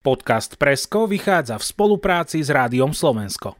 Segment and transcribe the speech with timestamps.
[0.00, 3.52] Podcast Presko vychádza v spolupráci s Rádiom Slovensko.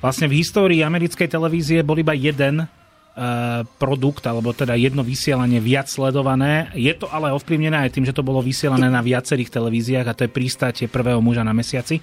[0.00, 2.64] Vlastne v histórii americkej televízie bol iba jeden
[3.82, 6.70] produkt, alebo teda jedno vysielanie viac sledované.
[6.78, 10.24] Je to ale ovplyvnené aj tým, že to bolo vysielané na viacerých televíziách a to
[10.26, 11.98] je prístate prvého muža na mesiaci.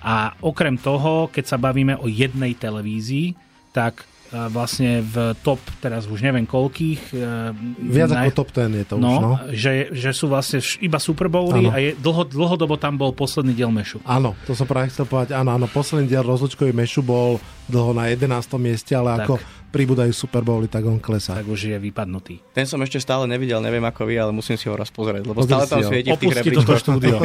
[0.00, 3.36] A okrem toho, keď sa bavíme o jednej televízii,
[3.70, 7.12] tak eh, vlastne v top, teraz už neviem koľkých.
[7.12, 7.52] Eh,
[7.92, 8.32] viac naj...
[8.32, 9.32] ako top ten je to no, už, no.
[9.52, 13.68] Že, že sú vlastne iba Super Bowly a je, dlho, dlhodobo tam bol posledný diel
[13.68, 14.00] Mešu.
[14.08, 15.36] Áno, to som práve chcel povedať.
[15.36, 17.36] Áno, áno, posledný diel rozlučkový Mešu bol
[17.68, 18.24] dlho na 11.
[18.56, 19.28] mieste, ale tak.
[19.28, 19.34] ako
[19.70, 21.38] pribúdajú Super Bowly, tak on klesá.
[21.38, 22.42] Tak už je vypadnutý.
[22.50, 25.40] Ten som ešte stále nevidel, neviem ako vy, ale musím si ho raz pozrieť, lebo
[25.46, 26.66] stále tam svieti v tých rebríčkoch.
[26.66, 27.16] toto štúdio.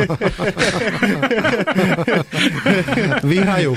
[3.34, 3.74] Vyhrajú.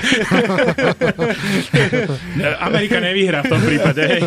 [2.61, 4.01] Amerika nevyhrá v tom prípade.
[4.05, 4.21] Hej.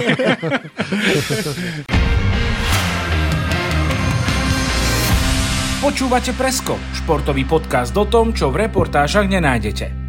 [5.82, 10.01] Počúvate Presko, športový podcast o tom, čo v reportážach nenájdete.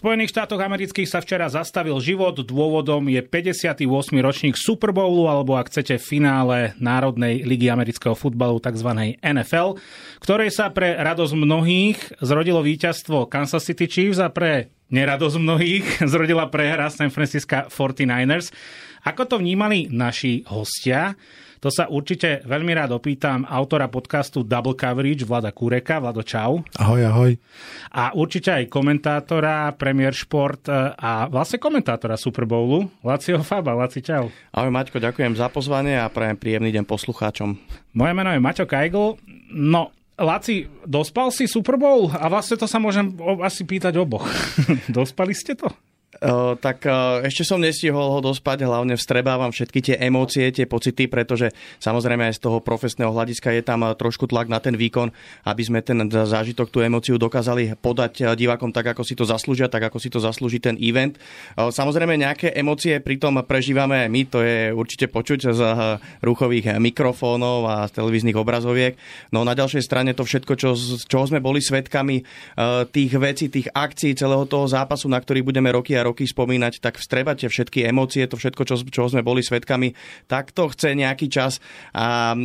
[0.00, 3.84] Spojených štátoch amerických sa včera zastavil život, dôvodom je 58.
[4.24, 8.96] ročník Super Bowlu, alebo ak chcete finále Národnej ligy amerického futbalu, tzv.
[9.20, 9.76] NFL,
[10.24, 15.84] ktorej sa pre radosť mnohých zrodilo víťazstvo Kansas City Chiefs a pre neradosť mnohých
[16.16, 18.56] zrodila prehra San Francisco 49ers.
[19.04, 21.12] Ako to vnímali naši hostia?
[21.60, 26.00] To sa určite veľmi rád opýtam autora podcastu Double Coverage Vlada Kureka.
[26.00, 26.64] Vlado, čau.
[26.80, 27.32] Ahoj, ahoj.
[27.92, 33.76] A určite aj komentátora Premier Sport e, a vlastne komentátora Super Bowlu, Lacio Faba.
[33.76, 34.32] Laci, čau.
[34.56, 37.52] Ahoj Maťko, ďakujem za pozvanie a prajem príjemný deň poslucháčom.
[37.92, 39.20] Moje meno je Maťo Kajgl.
[39.52, 42.08] No, Laci, dospal si Super Bowl?
[42.08, 43.12] A vlastne to sa môžem
[43.44, 44.24] asi pýtať oboch.
[44.88, 45.68] Dospali ste to?
[46.20, 51.08] Uh, tak uh, ešte som nestihol ho dospať, hlavne vstrebávam všetky tie emócie, tie pocity,
[51.08, 51.48] pretože
[51.80, 55.08] samozrejme aj z toho profesného hľadiska je tam uh, trošku tlak na ten výkon,
[55.48, 59.88] aby sme ten zážitok, tú emóciu dokázali podať divákom tak, ako si to zaslúžia, tak,
[59.88, 61.16] ako si to zaslúži ten event.
[61.56, 65.60] Samozrejme nejaké emócie pritom prežívame aj my, to je určite počuť z
[66.20, 69.00] ruchových mikrofónov a z televíznych obrazoviek.
[69.32, 70.76] No na ďalšej strane to všetko, čo,
[71.08, 72.20] čoho sme boli svetkami,
[72.92, 76.98] tých vecí, tých akcií celého toho zápasu, na ktorý budeme roky a roky spomínať, tak
[76.98, 79.94] vstrebate všetky emócie, to všetko, čo, čo sme boli svetkami,
[80.26, 81.62] tak to chce nejaký čas
[81.94, 82.36] a e,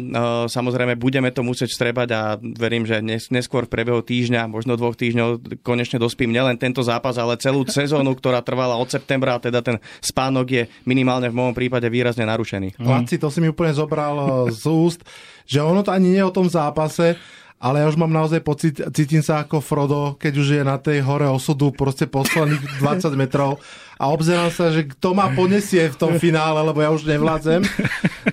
[0.50, 4.94] samozrejme budeme to musieť vstrebať a verím, že nes, neskôr v priebehu týždňa, možno dvoch
[4.94, 9.66] týždňov konečne dospím nielen tento zápas, ale celú sezónu, ktorá trvala od septembra, a teda
[9.66, 12.78] ten spánok je minimálne v môjom prípade výrazne narušený.
[12.82, 15.02] Laci, to si mi úplne zobral e, z úst,
[15.46, 17.18] že ono to ani nie je o tom zápase,
[17.66, 21.02] ale ja už mám naozaj pocit, cítim sa ako Frodo, keď už je na tej
[21.02, 23.58] hore osudu proste posledných 20 metrov
[23.98, 27.66] a obzerám sa, že kto ma ponesie v tom finále, lebo ja už nevládzem.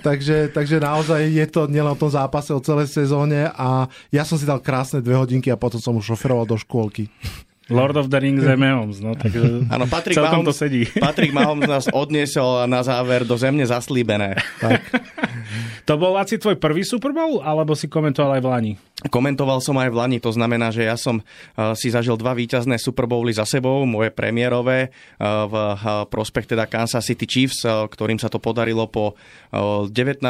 [0.06, 4.36] takže, takže naozaj je to nielen o tom zápase, o celej sezóne a ja som
[4.36, 7.08] si dal krásne dve hodinky a potom som už šoferoval do škôlky.
[7.72, 9.32] Lord of the Rings je Mahomes, no tak
[9.68, 10.84] ano, Patrick Mahomes, to sedí.
[10.92, 14.36] Patrick Mahomes nás odniesol na záver do zemne zaslíbené.
[14.60, 14.80] Tak.
[15.82, 18.72] To bol asi tvoj prvý Super Bowl, alebo si komentoval aj v Lani?
[19.02, 22.78] Komentoval som aj v Lani, to znamená, že ja som uh, si zažil dva víťazné
[22.78, 25.54] Super Bowly za sebou, moje premiérové uh, v
[26.06, 29.18] prospech teda Kansas City Chiefs, ktorým sa to podarilo po
[29.52, 30.22] 19,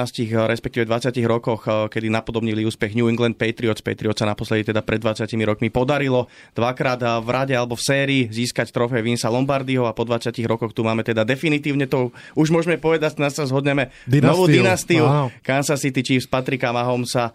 [0.48, 3.84] respektíve 20 rokoch, kedy napodobnili úspech New England Patriots.
[3.84, 6.26] Patriots sa naposledy teda pred 20 rokmi podarilo
[6.56, 10.84] dvakrát v rade alebo v sérii získať trofej Vinsa Lombardyho a po 20 rokoch tu
[10.84, 14.28] máme teda definitívne to, už môžeme povedať, nás sa zhodneme, dynastiu.
[14.28, 15.28] novú dynastiu wow.
[15.40, 17.32] Kansas City Chiefs Patrika Mahomesa,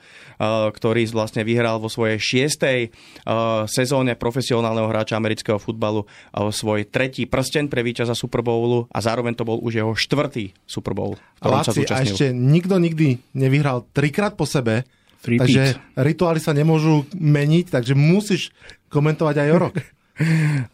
[0.72, 2.94] ktorý vlastne vyhral vo svojej šiestej
[3.25, 9.00] uh, sezóne profesionálneho hráča amerického futbalu uh, svoj tretí prsten pre víťaza Super Bowlu a
[9.02, 11.18] zároveň to bol už jeho štvrtý Super Bowl.
[11.41, 14.86] Láci, a ešte nikto nikdy nevyhral trikrát po sebe,
[15.18, 18.53] Free takže rituály sa nemôžu meniť, takže musíš
[18.88, 19.78] komentovať aj o rok.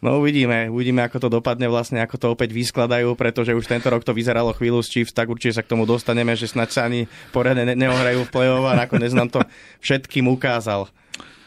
[0.00, 4.00] No uvidíme, uvidíme, ako to dopadne vlastne, ako to opäť vyskladajú, pretože už tento rok
[4.00, 7.04] to vyzeralo chvíľu s Chiefs, tak určite sa k tomu dostaneme, že snad sa ani
[7.28, 9.44] poriadne ne- neohrajú v play-off a nakoniec nám to
[9.84, 10.88] všetkým ukázal.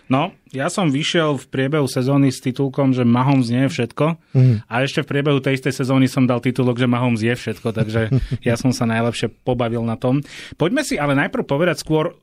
[0.07, 4.55] No, ja som vyšiel v priebehu sezóny s titulkom, že Mahomes nie je všetko mm.
[4.63, 8.13] a ešte v priebehu tej istej sezóny som dal titulok, že Mahomes je všetko, takže
[8.47, 10.23] ja som sa najlepšie pobavil na tom.
[10.55, 12.15] Poďme si ale najprv povedať skôr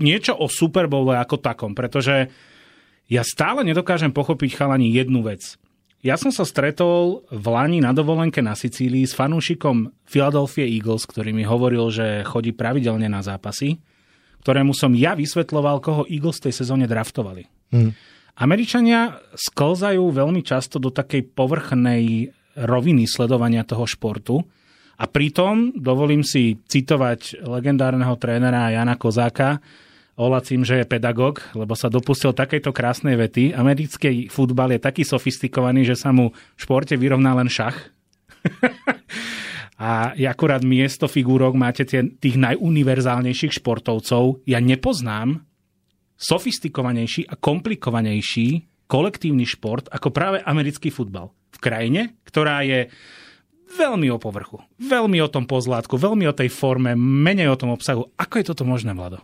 [0.00, 2.32] niečo o Super Bowle ako takom, pretože
[3.08, 5.60] ja stále nedokážem pochopiť chalani jednu vec.
[6.04, 11.32] Ja som sa stretol v Lani na dovolenke na Sicílii s fanúšikom Philadelphia Eagles, ktorý
[11.32, 13.80] mi hovoril, že chodí pravidelne na zápasy,
[14.44, 17.48] ktorému som ja vysvetloval, koho Eagles tej sezóne draftovali.
[17.72, 17.96] Hmm.
[18.36, 24.44] Američania sklzajú veľmi často do takej povrchnej roviny sledovania toho športu
[25.00, 29.58] a pritom dovolím si citovať legendárneho trénera Jana Kozáka,
[30.14, 33.50] Olacím, že je pedagóg, lebo sa dopustil takejto krásnej vety.
[33.50, 37.90] Americký futbal je taký sofistikovaný, že sa mu v športe vyrovná len šach.
[39.74, 44.46] a akurát miesto figúrok, máte tie, tých najuniverzálnejších športovcov.
[44.46, 45.42] Ja nepoznám
[46.14, 51.34] sofistikovanejší a komplikovanejší kolektívny šport ako práve americký futbal.
[51.50, 52.86] V krajine, ktorá je
[53.74, 58.14] veľmi o povrchu, veľmi o tom pozlátku, veľmi o tej forme, menej o tom obsahu.
[58.14, 59.18] Ako je toto možné, Vlado?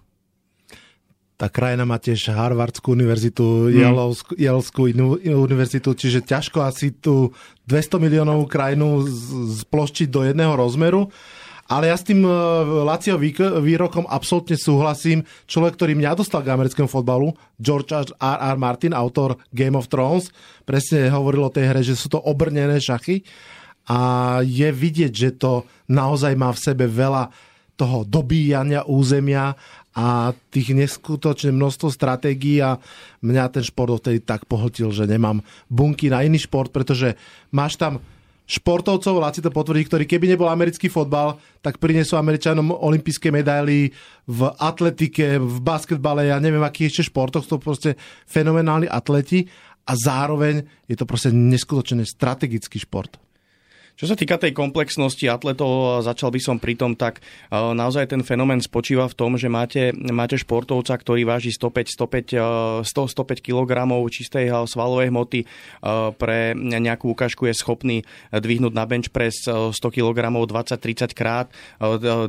[1.41, 4.37] Tá krajina má tiež Harvardskú univerzitu, hmm.
[4.37, 4.93] Jelskú
[5.25, 7.33] univerzitu, čiže ťažko asi tú
[7.65, 9.09] 200 miliónovú krajinu
[9.65, 11.09] sploštiť do jedného rozmeru.
[11.71, 12.31] Ale ja s tým e,
[12.83, 13.15] Lacio
[13.63, 15.23] výrokom absolútne súhlasím.
[15.47, 18.11] Človek, ktorý mňa dostal k americkému fotbalu, George R.
[18.21, 18.57] R.
[18.59, 20.35] Martin, autor Game of Thrones,
[20.67, 23.23] presne hovoril o tej hre, že sú to obrnené šachy
[23.87, 23.99] a
[24.45, 27.31] je vidieť, že to naozaj má v sebe veľa
[27.81, 29.57] toho dobíjania územia
[30.01, 32.81] a tých neskutočne množstvo stratégií a
[33.21, 37.21] mňa ten šport odtedy tak pohltil, že nemám bunky na iný šport, pretože
[37.53, 38.01] máš tam
[38.49, 43.93] športovcov, Laci to potvrdí, ktorí keby nebol americký fotbal, tak prinesú Američanom olympijské medaily
[44.25, 49.47] v atletike, v basketbale, ja neviem, akých ešte športoch, to proste fenomenálni atleti
[49.85, 53.21] a zároveň je to proste neskutočne strategický šport.
[54.01, 58.25] Čo sa týka tej komplexnosti atletov, začal by som pri tom, tak e, naozaj ten
[58.25, 62.01] fenomén spočíva v tom, že máte, máte športovca, ktorý váži 105,
[62.81, 65.47] 105, 100, 105 kg čistej e, svalovej hmoty, e,
[66.17, 68.01] pre nejakú ukážku je schopný
[68.33, 71.53] dvihnúť na bench press 100 kg 20-30 krát,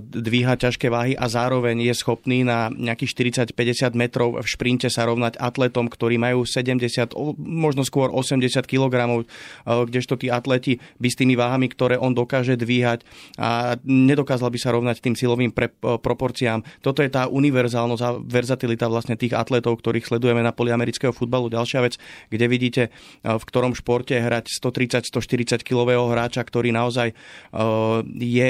[0.02, 5.40] dvíha ťažké váhy a zároveň je schopný na nejakých 40-50 metrov v šprinte sa rovnať
[5.40, 9.24] atletom, ktorí majú 70, možno skôr 80 kg,
[9.64, 13.06] kdežto tí atleti by s tými váhami váhami, ktoré on dokáže dvíhať
[13.38, 16.66] a nedokázal by sa rovnať tým silovým pre, proporciám.
[16.82, 21.54] Toto je tá univerzálnosť a verzatilita vlastne tých atletov, ktorých sledujeme na poli amerického futbalu.
[21.54, 22.02] Ďalšia vec,
[22.34, 22.84] kde vidíte,
[23.22, 27.14] v ktorom športe hrať 130-140 kilového hráča, ktorý naozaj
[28.18, 28.48] je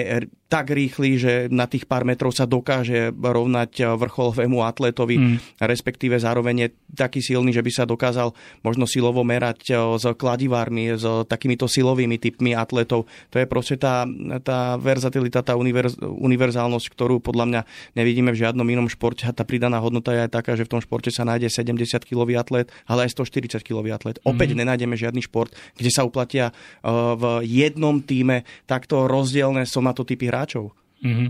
[0.51, 5.63] tak rýchly, že na tých pár metrov sa dokáže rovnať vrcholovému atletovi, mm.
[5.63, 11.07] respektíve zároveň je taký silný, že by sa dokázal možno silovo merať s kladivármi, s
[11.31, 13.07] takýmito silovými typmi atletov.
[13.31, 14.03] To je proste tá,
[14.43, 17.61] tá verzatilita, tá univerz, univerzálnosť, ktorú podľa mňa
[17.95, 20.81] nevidíme v žiadnom inom športe a tá pridaná hodnota je aj taká, že v tom
[20.83, 24.19] športe sa nájde 70-kilový atlet, ale aj 140-kilový atlet.
[24.19, 24.27] Mm.
[24.27, 26.51] Opäť nenájdeme žiadny šport, kde sa uplatia
[26.83, 30.73] v jednom týme takto rozdielne somatotypy hráčov hráčov.
[31.05, 31.29] Mm-hmm.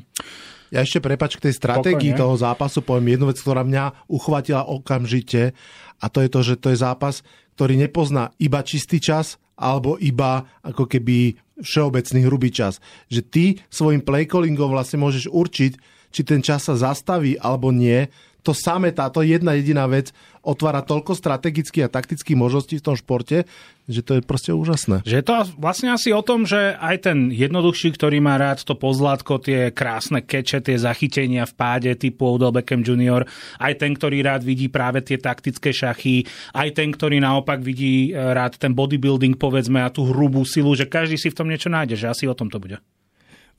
[0.72, 5.52] Ja ešte prepač k tej stratégii toho zápasu poviem jednu vec, ktorá mňa uchvatila okamžite
[6.00, 7.28] a to je to, že to je zápas,
[7.60, 12.80] ktorý nepozná iba čistý čas alebo iba ako keby všeobecný hrubý čas.
[13.12, 15.72] Že ty svojim playcallingom vlastne môžeš určiť,
[16.12, 18.08] či ten čas sa zastaví alebo nie.
[18.42, 20.10] To samé, táto jedna jediná vec
[20.42, 23.46] otvára toľko strategických a taktických možností v tom športe,
[23.86, 25.06] že to je proste úžasné.
[25.06, 28.74] Že je to vlastne asi o tom, že aj ten jednoduchší, ktorý má rád to
[28.74, 33.30] pozlátko, tie krásne keče, tie zachytenia v páde typu Odell Beckham Jr.,
[33.62, 36.26] aj ten, ktorý rád vidí práve tie taktické šachy,
[36.58, 40.90] aj ten, ktorý naopak vidí eh, rád ten bodybuilding, povedzme, a tú hrubú silu, že
[40.90, 42.82] každý si v tom niečo nájde, že asi o tom to bude.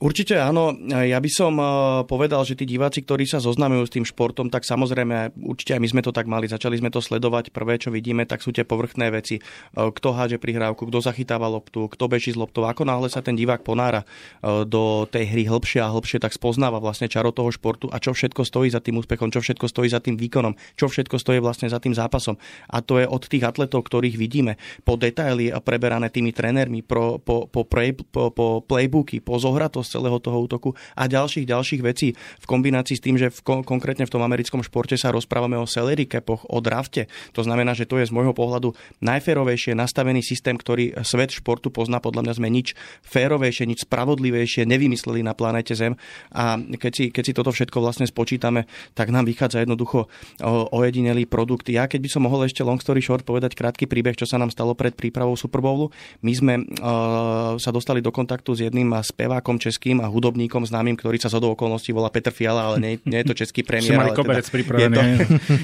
[0.01, 0.73] Určite áno.
[0.89, 1.67] Ja by som eh,
[2.09, 5.89] povedal, že tí diváci, ktorí sa zoznamujú s tým športom, tak samozrejme, určite aj my
[5.89, 6.49] sme to tak mali.
[6.49, 7.53] Začali sme to sledovať.
[7.53, 9.39] Prvé, čo vidíme, tak sú tie povrchné veci.
[9.39, 12.65] Eh, kto hádže prihrávku, kto zachytáva loptu, kto beží z loptou.
[12.67, 16.83] Ako náhle sa ten divák ponára eh, do tej hry hĺbšie a hĺbšie, tak spoznáva
[16.83, 20.03] vlastne čaro toho športu a čo všetko stojí za tým úspechom, čo všetko stojí za
[20.03, 22.35] tým výkonom, čo všetko stojí vlastne za tým zápasom.
[22.67, 27.47] A to je od tých atletov, ktorých vidíme, po detaily preberané tými trénermi, po, po,
[27.47, 27.63] po,
[28.29, 33.15] po, playbooky, po zohratosť celého toho útoku a ďalších, ďalších vecí v kombinácii s tým,
[33.21, 37.05] že v, konkrétne v tom americkom športe sa rozprávame o salary capoch, o drafte.
[37.37, 38.73] To znamená, že to je z môjho pohľadu
[39.05, 42.01] najférovejšie nastavený systém, ktorý svet športu pozná.
[42.01, 42.73] Podľa mňa sme nič
[43.05, 45.99] férovejšie, nič spravodlivejšie nevymysleli na planete Zem.
[46.33, 50.07] A keď si, keď si toto všetko vlastne spočítame, tak nám vychádza jednoducho
[50.71, 51.69] ojedinelý produkt.
[51.69, 54.49] Ja keď by som mohol ešte long story short povedať krátky príbeh, čo sa nám
[54.53, 55.91] stalo pred prípravou Super Bowlu.
[56.23, 60.93] My sme uh, sa dostali do kontaktu s jedným spevákom českým českým a hudobníkom známym,
[60.93, 63.97] ktorý sa zhodou okolností volá Petr Fiala, ale nie, nie je to český premiér.
[63.97, 64.45] ale teda
[64.77, 65.01] je, to,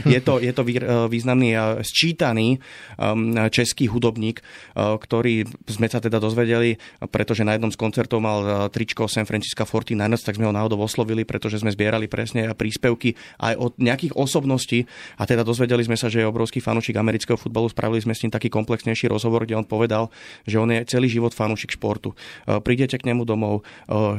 [0.09, 0.63] je, to, je to
[1.05, 2.57] významný a sčítaný
[2.97, 4.41] um, český hudobník,
[4.73, 6.81] uh, ktorý sme sa teda dozvedeli,
[7.13, 11.21] pretože na jednom z koncertov mal tričko San Francisco 49ers, tak sme ho náhodou oslovili,
[11.21, 14.89] pretože sme zbierali presne príspevky aj od nejakých osobností
[15.21, 17.69] a teda dozvedeli sme sa, že je obrovský fanúšik amerického futbalu.
[17.69, 20.09] Spravili sme s ním taký komplexnejší rozhovor, kde on povedal,
[20.49, 22.17] že on je celý život fanúšik športu.
[22.65, 23.61] Prídete k nemu domov,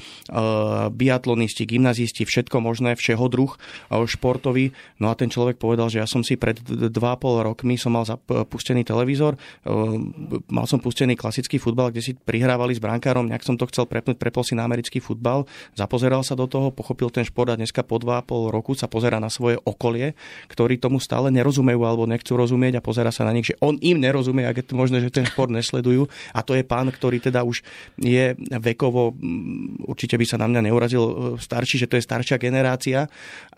[0.92, 3.56] biatlonisti, gymnazisti, všetko možné, všeho druh
[3.88, 4.76] športový.
[5.00, 6.92] No a ten človek povedal, že ja som si pred 2,5
[7.46, 8.04] rokmi som mal
[8.50, 9.40] pustený televízor,
[10.52, 14.20] mal som pustený klasický futbal, kde si prihrávali s brankárom, nejak som to chcel prepnúť,
[14.20, 17.96] prepol si na americký futbal, zapozeral sa do toho, pochopil ten šport a dneska po
[17.96, 20.12] 2,5 roku sa pozera na svoje okolie,
[20.52, 23.96] ktorí tomu stále nerozumejú alebo nechcú rozumieť a pozera sa na nich, že on im
[23.96, 26.04] nerozumie, ak je to možné, že ten šport nesledujú.
[26.36, 27.64] A to je pán, ktorý teda už
[27.96, 29.16] je vekovo,
[29.88, 33.08] určite by sa na mňa neurazil e, starší, že to je staršia generácia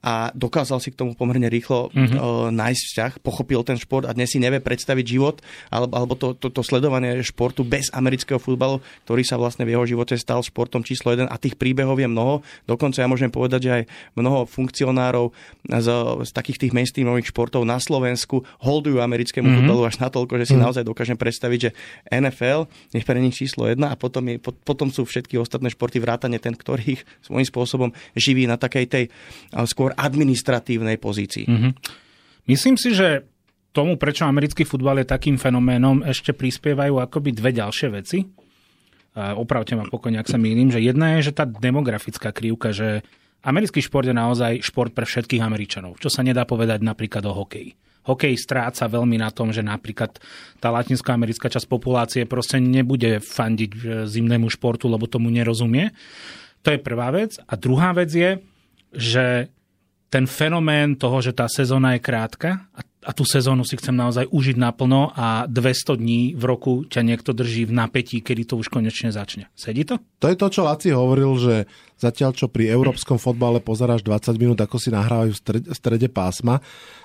[0.03, 2.51] a dokázal si k tomu pomerne rýchlo mm-hmm.
[2.51, 5.39] nájsť vzťah, pochopil ten šport a dnes si nevie predstaviť život
[5.71, 9.87] alebo, alebo to, to, to sledovanie športu bez amerického futbalu, ktorý sa vlastne v jeho
[9.87, 12.43] živote stal športom číslo jeden a tých príbehov je mnoho.
[12.67, 13.83] Dokonca ja môžem povedať, že aj
[14.19, 15.31] mnoho funkcionárov
[15.71, 15.89] z,
[16.27, 19.59] z takých tých mainstreamových športov na Slovensku holdujú americkému mm-hmm.
[19.63, 20.65] futbalu až natoľko, že si mm-hmm.
[20.67, 21.71] naozaj dokážem predstaviť, že
[22.09, 26.39] NFL je pre nich číslo jedna a potom, je, potom sú všetky ostatné športy vrátane
[26.39, 29.05] ten, ktorý ich svojím spôsobom živí na takej tej
[29.67, 31.49] skôr administratívnej pozícii.
[31.49, 31.73] Mm-hmm.
[32.51, 33.27] Myslím si, že
[33.73, 38.21] tomu, prečo americký futbal je takým fenoménom, ešte prispievajú akoby dve ďalšie veci.
[39.17, 43.05] Opravte ma pokojne, ak sa mýlim, že jedna je, že tá demografická krivka, že
[43.45, 47.77] americký šport je naozaj šport pre všetkých Američanov, čo sa nedá povedať napríklad o hokeji.
[48.03, 50.19] Hokej stráca veľmi na tom, že napríklad
[50.59, 53.79] tá latinskoamerická časť populácie proste nebude fandiť e,
[54.11, 55.95] zimnému športu, lebo tomu nerozumie.
[56.67, 57.39] To je prvá vec.
[57.47, 58.39] A druhá vec je,
[58.91, 59.51] že
[60.13, 64.31] ten fenomén toho, že tá sezóna je krátka a a tú sezónu si chcem naozaj
[64.31, 68.71] užiť naplno a 200 dní v roku ťa niekto drží v napätí, kedy to už
[68.71, 69.51] konečne začne.
[69.59, 69.99] Sedí to?
[70.23, 71.55] To je to, čo Laci hovoril, že
[71.99, 76.63] zatiaľ, čo pri európskom fotbale pozeráš 20 minút, ako si nahrávajú v strede pásma,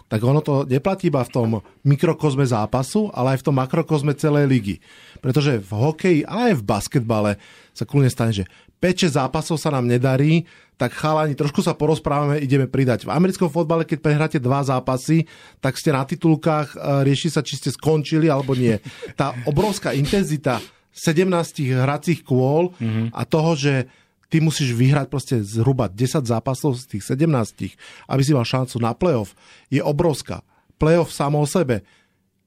[0.08, 1.50] tak ono to neplatí iba v tom
[1.84, 4.76] mikrokozme zápasu, ale aj v tom makrokozme celej ligy.
[5.20, 7.32] Pretože v hokeji, ale aj v basketbale
[7.76, 8.48] sa kľudne stane, že
[8.80, 10.48] 5-6 zápasov sa nám nedarí,
[10.78, 13.10] tak chalani, trošku sa porozprávame, ideme pridať.
[13.10, 15.26] V americkom fotbale, keď prehráte dva zápasy,
[15.58, 18.78] tak ste na titulkách, e, rieši sa, či ste skončili alebo nie.
[19.18, 20.62] Tá obrovská intenzita
[20.94, 23.14] 17 hracích kôl mm-hmm.
[23.14, 23.74] a toho, že
[24.28, 27.76] ty musíš vyhrať proste zhruba 10 zápasov z tých 17,
[28.08, 29.36] aby si mal šancu na playoff,
[29.72, 30.44] je obrovská.
[30.78, 31.84] Playoff samo o sebe.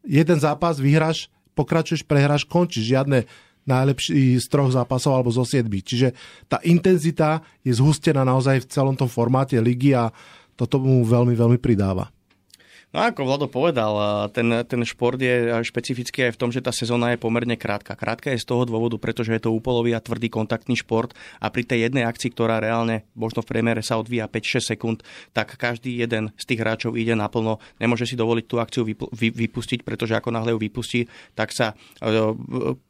[0.05, 2.95] Jeden zápas vyhráš, pokračuješ, prehráš, končíš.
[2.95, 3.27] Žiadne
[3.69, 5.85] najlepší z troch zápasov alebo zo siedmi.
[5.85, 6.17] Čiže
[6.49, 10.09] tá intenzita je zhustená naozaj v celom tom formáte ligy a
[10.57, 12.09] toto mu veľmi, veľmi pridáva.
[12.91, 13.95] No ako Vlado povedal,
[14.35, 17.95] ten, ten šport je špecifický aj v tom, že tá sezóna je pomerne krátka.
[17.95, 21.63] Krátka je z toho dôvodu, pretože je to úpolový a tvrdý kontaktný šport a pri
[21.63, 24.99] tej jednej akcii, ktorá reálne možno v priemere sa odvíja 5-6 sekúnd,
[25.31, 27.63] tak každý jeden z tých hráčov ide naplno.
[27.79, 28.83] Nemôže si dovoliť tú akciu
[29.23, 31.07] vypustiť, pretože ako náhle ju vypustí,
[31.39, 32.35] tak sa e,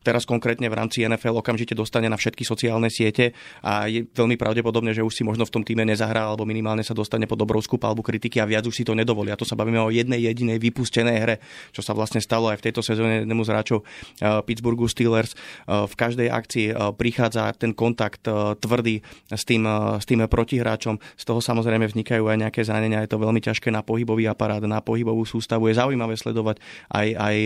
[0.00, 4.96] teraz konkrétne v rámci NFL okamžite dostane na všetky sociálne siete a je veľmi pravdepodobné,
[4.96, 8.00] že už si možno v tom týme nezahrá alebo minimálne sa dostane pod obrovskú palbu
[8.00, 9.28] kritiky a viac už si to nedovolí.
[9.28, 11.36] A to sa bavíme o jednej jedinej vypustenej hre,
[11.74, 15.34] čo sa vlastne stalo aj v tejto sezóne jednému z hráčov eh, Pittsburghu Steelers.
[15.34, 18.22] Eh, v každej akcii eh, prichádza ten kontakt
[18.60, 19.64] tvrdý s tým,
[19.98, 21.00] s tým protihráčom.
[21.16, 23.02] Z toho samozrejme vznikajú aj nejaké zranenia.
[23.02, 25.68] Je to veľmi ťažké na pohybový aparát, na pohybovú sústavu.
[25.68, 26.60] Je zaujímavé sledovať
[26.92, 27.36] aj, aj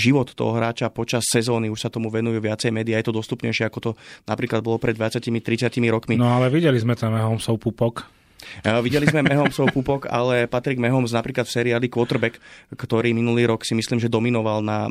[0.00, 1.68] život toho hráča počas sezóny.
[1.68, 2.98] Už sa tomu venujú viacej médiá.
[2.98, 3.90] Je to dostupnejšie, ako to
[4.24, 6.16] napríklad bolo pred 20-30 rokmi.
[6.16, 8.23] No ale videli sme tam Holmesov pupok.
[8.84, 12.38] Videli sme Mahomesov pupok, ale Patrick Mahomes napríklad v seriáli Quarterback,
[12.76, 14.86] ktorý minulý rok si myslím, že dominoval na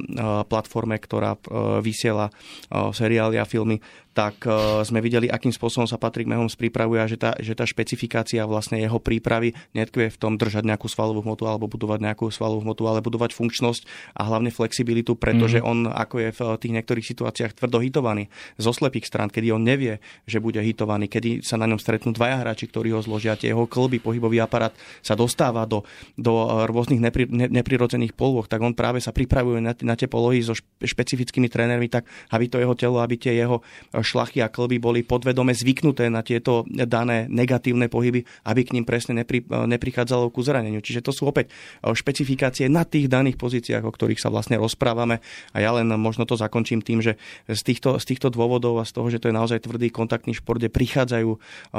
[0.49, 1.37] platforme, ktorá
[1.79, 2.33] vysiela
[2.73, 3.79] seriály a filmy,
[4.17, 7.69] tak uh, sme videli, akým spôsobom sa Patrick Mahomes pripravuje a že tá, že tá
[7.69, 12.65] špecifikácia vlastne jeho prípravy netkvie v tom držať nejakú svalovú hmotu alebo budovať nejakú svalovú
[12.65, 13.85] hmotu, ale budovať funkčnosť
[14.17, 15.65] a hlavne flexibilitu, pretože mm.
[15.65, 20.01] on ako je v tých niektorých situáciách tvrdo hitovaný zo slepých strán, kedy on nevie,
[20.25, 23.67] že bude hitovaný, kedy sa na ňom stretnú dvaja hráči, ktorí ho zložia vidíte jeho
[23.67, 24.71] klby, pohybový aparát
[25.03, 25.83] sa dostáva do,
[26.15, 30.39] do rôznych nepri, ne, neprirodzených polôch, tak on práve sa pripravuje na, na tie polohy
[30.39, 33.59] so špecifickými trénermi, tak aby to jeho telo, aby tie jeho
[34.03, 39.23] šlachy a klby boli podvedome zvyknuté na tieto dané negatívne pohyby, aby k ním presne
[39.23, 40.83] nepri, neprichádzalo ku zraneniu.
[40.83, 41.49] Čiže to sú opäť
[41.81, 45.23] špecifikácie na tých daných pozíciách, o ktorých sa vlastne rozprávame.
[45.55, 47.15] A ja len možno to zakončím tým, že
[47.47, 50.59] z týchto, z týchto dôvodov a z toho, že to je naozaj tvrdý kontaktný šport,
[50.59, 51.29] kde prichádzajú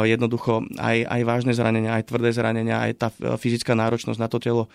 [0.09, 4.73] jednoducho aj, aj vážne zranenia, aj tvrdé zranenia, aj tá fyzická náročnosť na to telo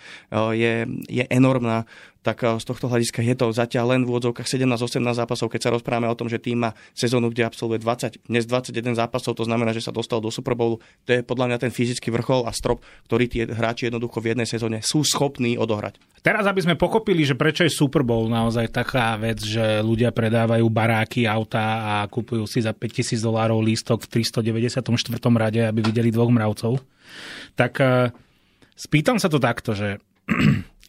[0.53, 1.89] je, je enormná
[2.21, 5.73] tak eh, z tohto hľadiska je to zatiaľ len v úvodzovkách 17-18 zápasov, keď sa
[5.73, 9.71] rozprávame o tom, že tým má sezónu, kde absolvuje 20, dnes 21 zápasov, to znamená,
[9.71, 10.83] že sa dostal do Super Bowlu.
[11.07, 14.47] To je podľa mňa ten fyzický vrchol a strop, ktorý tie hráči jednoducho v jednej
[14.47, 15.99] sezóne sú schopní odohrať.
[16.19, 20.67] Teraz, aby sme pochopili, že prečo je Super Bowl naozaj taká vec, že ľudia predávajú
[20.67, 24.83] baráky, auta a kupujú si za 5000 dolárov lístok v 394.
[25.39, 26.83] rade, aby videli dvoch mravcov,
[27.55, 28.11] tak uh,
[28.75, 30.03] spýtam sa to takto, že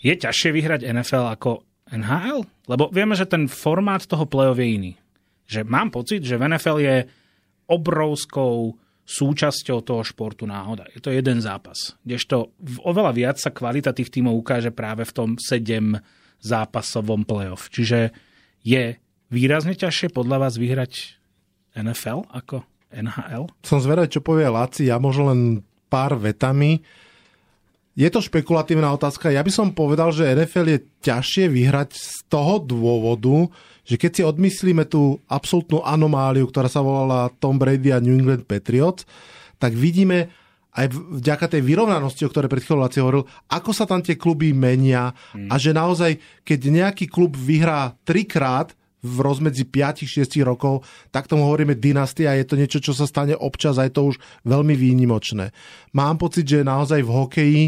[0.01, 2.49] je ťažšie vyhrať NFL ako NHL?
[2.67, 4.93] Lebo vieme, že ten formát toho play-off je iný.
[5.47, 6.97] Že mám pocit, že v NFL je
[7.69, 8.75] obrovskou
[9.11, 10.87] súčasťou toho športu náhoda.
[10.95, 11.99] Je to jeden zápas.
[12.07, 12.55] Kdežto
[12.87, 15.99] oveľa viac sa kvalita tých tímov ukáže práve v tom 7
[16.41, 17.69] zápasovom playoff.
[17.75, 18.15] Čiže
[18.63, 21.19] je výrazne ťažšie podľa vás vyhrať
[21.75, 22.63] NFL ako
[22.95, 23.51] NHL?
[23.67, 24.87] Som zvedavý, čo povie Laci.
[24.87, 26.83] Ja možno len pár vetami.
[27.99, 29.35] Je to špekulatívna otázka.
[29.35, 33.51] Ja by som povedal, že NFL je ťažšie vyhrať z toho dôvodu,
[33.83, 38.47] že keď si odmyslíme tú absolútnu anomáliu, ktorá sa volala Tom Brady a New England
[38.47, 39.03] Patriots,
[39.59, 40.31] tak vidíme
[40.71, 44.55] aj vďaka tej vyrovnanosti, o ktorej pred chvíľou Laci hovoril, ako sa tam tie kluby
[44.55, 45.51] menia hmm.
[45.51, 46.15] a že naozaj,
[46.47, 48.71] keď nejaký klub vyhrá trikrát
[49.01, 53.81] v rozmedzi 5-6 rokov, tak tomu hovoríme dynastia, je to niečo, čo sa stane občas
[53.81, 55.53] a je to už veľmi výnimočné.
[55.97, 57.65] Mám pocit, že naozaj v hokeji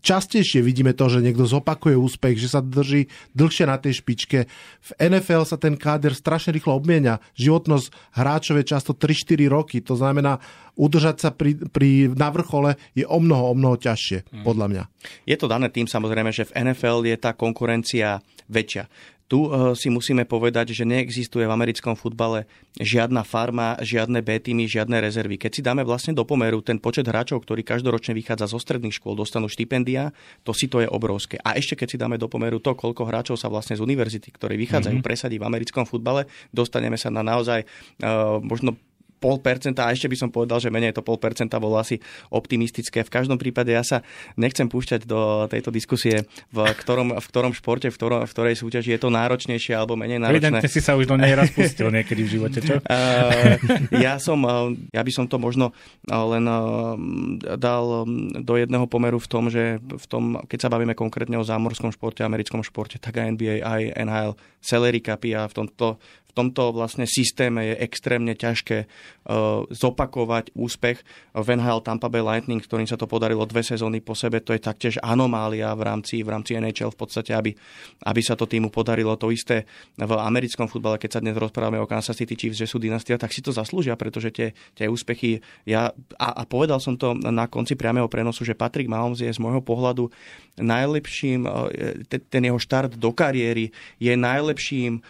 [0.00, 4.38] častejšie vidíme to, že niekto zopakuje úspech, že sa drží dlhšie na tej špičke.
[4.80, 7.20] V NFL sa ten káder strašne rýchlo obmienia.
[7.36, 9.82] Životnosť hráčov je často 3-4 roky.
[9.84, 10.38] To znamená,
[10.78, 14.44] udržať sa pri, pri, na vrchole je o mnoho, o mnoho ťažšie, mm.
[14.46, 14.82] podľa mňa.
[15.28, 18.86] Je to dané tým samozrejme, že v NFL je tá konkurencia väčšia.
[19.26, 22.46] Tu uh, si musíme povedať, že neexistuje v americkom futbale
[22.78, 25.34] žiadna farma, žiadne B týmy, žiadne rezervy.
[25.34, 29.18] Keď si dáme vlastne do pomeru ten počet hráčov, ktorí každoročne vychádza zo stredných škôl,
[29.18, 30.14] dostanú štipendia,
[30.46, 31.42] to si to je obrovské.
[31.42, 34.54] A ešte keď si dáme do pomeru to, koľko hráčov sa vlastne z univerzity, ktorí
[34.62, 35.10] vychádzajú, mm-hmm.
[35.10, 37.66] presadí v americkom futbale, dostaneme sa na naozaj
[38.06, 38.78] uh, možno
[39.16, 41.96] pol percenta, a ešte by som povedal, že menej to pol percenta bolo asi
[42.30, 43.02] optimistické.
[43.02, 44.04] V každom prípade ja sa
[44.36, 48.96] nechcem púšťať do tejto diskusie, v ktorom, v ktorom športe, v, ktorom, v ktorej súťaži
[48.96, 50.60] je to náročnejšie alebo menej náročné.
[50.60, 52.76] Evidentne si sa už do nej raz pustil niekedy v živote, čo?
[54.04, 54.38] ja som,
[54.92, 55.72] ja by som to možno
[56.06, 56.44] len
[57.56, 57.84] dal
[58.40, 62.20] do jedného pomeru v tom, že v tom, keď sa bavíme konkrétne o zámorskom športe,
[62.22, 65.96] americkom športe, tak aj NBA, aj NHL, salary capy a v tomto,
[66.36, 71.00] tomto vlastne systéme je extrémne ťažké uh, zopakovať úspech
[71.32, 74.44] v NHL Tampa Bay Lightning, ktorým sa to podarilo dve sezóny po sebe.
[74.44, 77.56] To je taktiež anomália v rámci, v rámci NHL v podstate, aby,
[78.04, 79.16] aby sa to týmu podarilo.
[79.16, 79.64] To isté
[79.96, 83.32] v americkom futbale, keď sa dnes rozprávame o Kansas City Chiefs, že sú dynastia, tak
[83.32, 85.88] si to zaslúžia, pretože tie, tie úspechy, ja,
[86.20, 89.64] a, a povedal som to na konci priamého prenosu, že Patrick Mahomes je z môjho
[89.64, 90.12] pohľadu
[90.60, 95.00] najlepším, e, ten jeho štart do kariéry je najlepším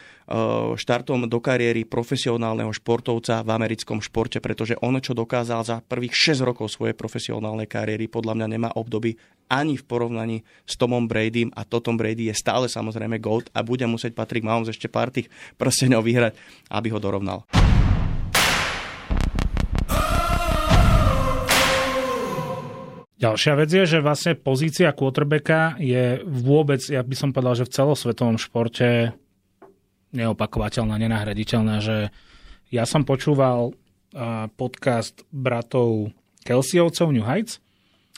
[0.75, 6.43] štartom do kariéry profesionálneho športovca v americkom športe, pretože on, čo dokázal za prvých 6
[6.43, 9.15] rokov svojej profesionálnej kariéry, podľa mňa nemá obdoby
[9.47, 13.63] ani v porovnaní s Tomom Bradym a to Tom Brady je stále samozrejme GOAT a
[13.63, 16.35] bude musieť Patrick Mahomes ešte pár tých prsteňov vyhrať,
[16.75, 17.47] aby ho dorovnal.
[23.17, 27.75] Ďalšia vec je, že vlastne pozícia quarterbacka je vôbec, ja by som povedal, že v
[27.81, 29.17] celosvetovom športe
[30.15, 32.11] neopakovateľná, nenahraditeľná, že
[32.71, 33.75] ja som počúval
[34.57, 36.15] podcast bratov
[36.47, 37.59] Kelseyovcov New Heights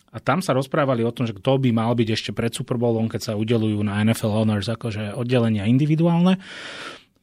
[0.08, 3.12] a tam sa rozprávali o tom, že kto by mal byť ešte pred Super Bowlom,
[3.12, 6.40] keď sa udelujú na NFL Honors akože oddelenia individuálne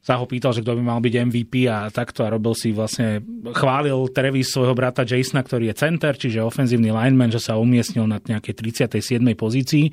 [0.06, 3.18] sa ho pýtal, že kto by mal byť MVP a takto a robil si vlastne,
[3.50, 8.22] chválil Trevis svojho brata Jasona, ktorý je center, čiže ofenzívny lineman, že sa umiestnil na
[8.22, 8.54] nejakej
[8.86, 9.18] 37.
[9.34, 9.90] pozícii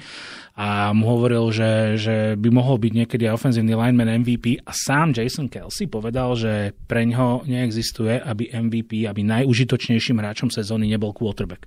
[0.54, 5.49] a mu hovoril, že, že by mohol byť niekedy ofenzívny lineman MVP a sám Jason
[5.49, 11.65] Kelsey povedal, že pre ňo neexistuje, aby MVP, aby najúžitočnejším hráčom sezóny nebol quarterback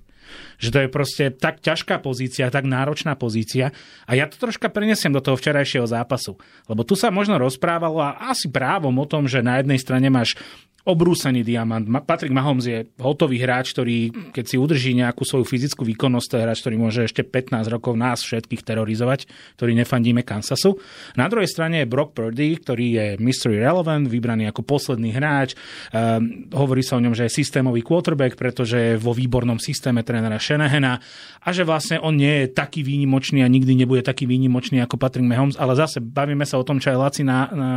[0.57, 3.75] Že to je proste tak ťažká pozícia, tak náročná pozícia.
[4.05, 6.39] A ja to troška prenesiem do toho včerajšieho zápasu.
[6.65, 10.39] Lebo tu sa možno rozprávalo a asi právom o tom, že na jednej strane máš
[10.87, 11.83] obrúsený diamant.
[12.07, 16.45] Patrick Mahomes je hotový hráč, ktorý, keď si udrží nejakú svoju fyzickú výkonnosť, to je
[16.47, 19.27] hráč, ktorý môže ešte 15 rokov nás všetkých terorizovať,
[19.59, 20.79] ktorý nefandíme Kansasu.
[21.19, 25.59] Na druhej strane je Brock Purdy, ktorý je mystery relevant, vybraný ako posledný hráč.
[25.91, 30.41] Um, hovorí sa o ňom, že je systémový quarterback, pretože je vo výbornom systéme trénera
[30.41, 30.97] Shanahana
[31.45, 35.29] a že vlastne on nie je taký výnimočný a nikdy nebude taký výnimočný ako Patrick
[35.29, 37.69] Mahomes, ale zase bavíme sa o tom, čo aj Laci na, na,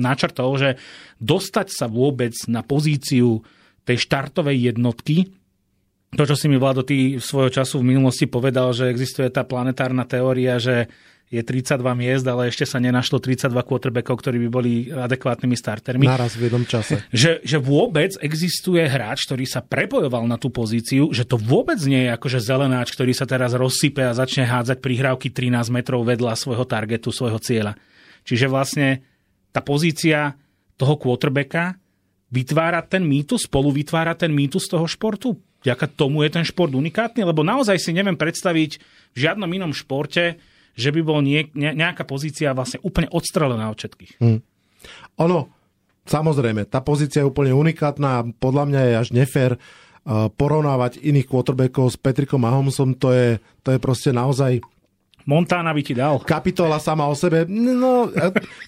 [0.00, 0.70] načrtol, že
[1.20, 3.44] dostať sa vôbec na pozíciu
[3.84, 5.28] tej štartovej jednotky,
[6.08, 10.08] to, čo si mi Vlado ty svojho času v minulosti povedal, že existuje tá planetárna
[10.08, 10.88] teória, že
[11.28, 16.08] je 32 miest, ale ešte sa nenašlo 32 quarterbackov, ktorí by boli adekvátnymi startermi.
[16.08, 17.04] Naraz v jednom čase.
[17.12, 22.08] Že, že vôbec existuje hráč, ktorý sa prepojoval na tú pozíciu, že to vôbec nie
[22.08, 26.64] je akože zelenáč, ktorý sa teraz rozsype a začne hádzať prihrávky 13 metrov vedľa svojho
[26.64, 27.76] targetu, svojho cieľa.
[28.24, 29.04] Čiže vlastne
[29.52, 30.32] tá pozícia
[30.80, 31.76] toho quarterbacka
[32.32, 35.36] vytvára ten mýtus, spolu vytvára ten mýtus toho športu?
[35.64, 37.26] Vďaka tomu je ten šport unikátny?
[37.26, 38.70] Lebo naozaj si neviem predstaviť
[39.12, 40.38] v žiadnom inom športe,
[40.78, 44.22] že by bol nie, ne, nejaká pozícia vlastne úplne odstrelená od všetkých.
[44.22, 44.38] Hmm.
[45.18, 45.50] Ono,
[46.06, 51.26] samozrejme, tá pozícia je úplne unikátna a podľa mňa je až nefér uh, porovnávať iných
[51.26, 52.94] quarterbackov s Petrikom Mahomesom.
[53.02, 54.62] To je, to je proste naozaj
[55.28, 56.24] Montana by ti dal.
[56.24, 57.44] Kapitola sama o sebe.
[57.52, 58.08] No,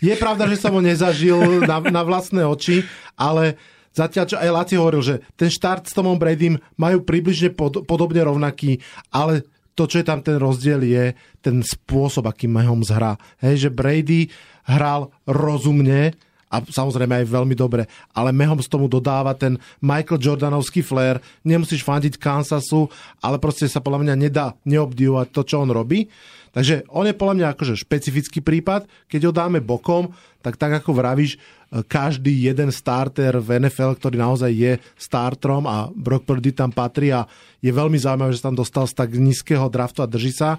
[0.05, 2.85] je pravda, že som ho nezažil na, na vlastné oči,
[3.17, 3.57] ale
[3.97, 8.21] zatiaľ, čo aj Laci hovoril, že ten štart s Tomom Bradym majú približne pod, podobne
[8.21, 8.77] rovnaký,
[9.09, 9.49] ale
[9.81, 13.17] to, čo je tam ten rozdiel, je ten spôsob, akým Mahomes hrá.
[13.41, 14.29] Hej, že Brady
[14.69, 16.13] hral rozumne,
[16.51, 17.87] a samozrejme aj veľmi dobre.
[18.11, 21.23] Ale Mahomes tomu dodáva ten Michael Jordanovský flair.
[21.47, 22.91] Nemusíš fandiť Kansasu,
[23.23, 26.11] ale proste sa podľa mňa nedá neobdivovať to, čo on robí.
[26.51, 28.91] Takže on je podľa mňa akože špecifický prípad.
[29.07, 30.11] Keď ho dáme bokom,
[30.43, 31.39] tak tak ako vravíš,
[31.87, 37.31] každý jeden starter v NFL, ktorý naozaj je startrom a Brock Purdy tam patrí a
[37.63, 40.59] je veľmi zaujímavé, že sa tam dostal z tak nízkeho draftu a drží sa,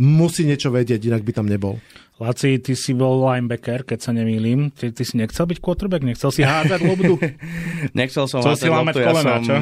[0.00, 1.76] musí niečo vedieť, inak by tam nebol.
[2.16, 4.72] Laci, ty si bol linebacker, keď sa nemýlim.
[4.72, 6.00] Ty, ty si nechcel byť quarterback?
[6.00, 7.20] Nechcel si hádzať lobdu?
[7.98, 9.54] nechcel som Chcel hádzať lobdu, ja kolena, som čo?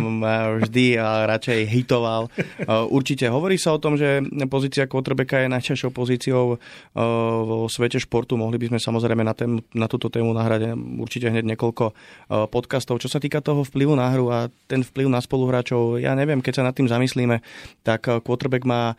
[0.62, 2.30] vždy a radšej hitoval.
[2.94, 6.62] Určite hovorí sa o tom, že pozícia quarterbacka je najťažšou pozíciou
[7.42, 8.38] vo svete športu.
[8.38, 11.90] Mohli by sme samozrejme na, tém, na túto tému nahrať určite hneď niekoľko
[12.54, 13.02] podcastov.
[13.02, 16.62] Čo sa týka toho vplyvu na hru a ten vplyv na spoluhráčov, ja neviem, keď
[16.62, 17.42] sa nad tým zamyslíme,
[17.82, 18.94] tak quarterback má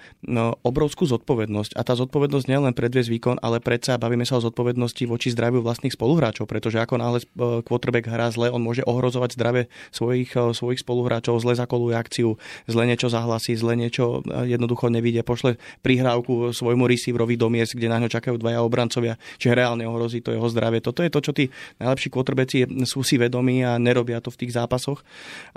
[0.60, 1.80] obrovskú zodpovednosť.
[1.80, 5.62] A tá zodpovednosť nie len predviesť výkon, ale predsa bavíme sa o zodpovednosti voči zdraviu
[5.62, 7.25] vlastných spoluhráčov, pretože ako náhle e,
[7.62, 12.84] quarterback hrá zle, on môže ohrozovať zdravie svojich, e, svojich spoluhráčov, zle zakoluje akciu, zle
[12.89, 18.01] niečo zahlasí, zle niečo e, jednoducho nevidie, pošle prihrávku svojmu receiverovi do miest, kde na
[18.01, 20.81] ňo čakajú dvaja obrancovia, čiže reálne ohrozí to jeho zdravie.
[20.81, 24.58] Toto je to, čo tí najlepší quarterbacki sú si vedomí a nerobia to v tých
[24.58, 25.05] zápasoch.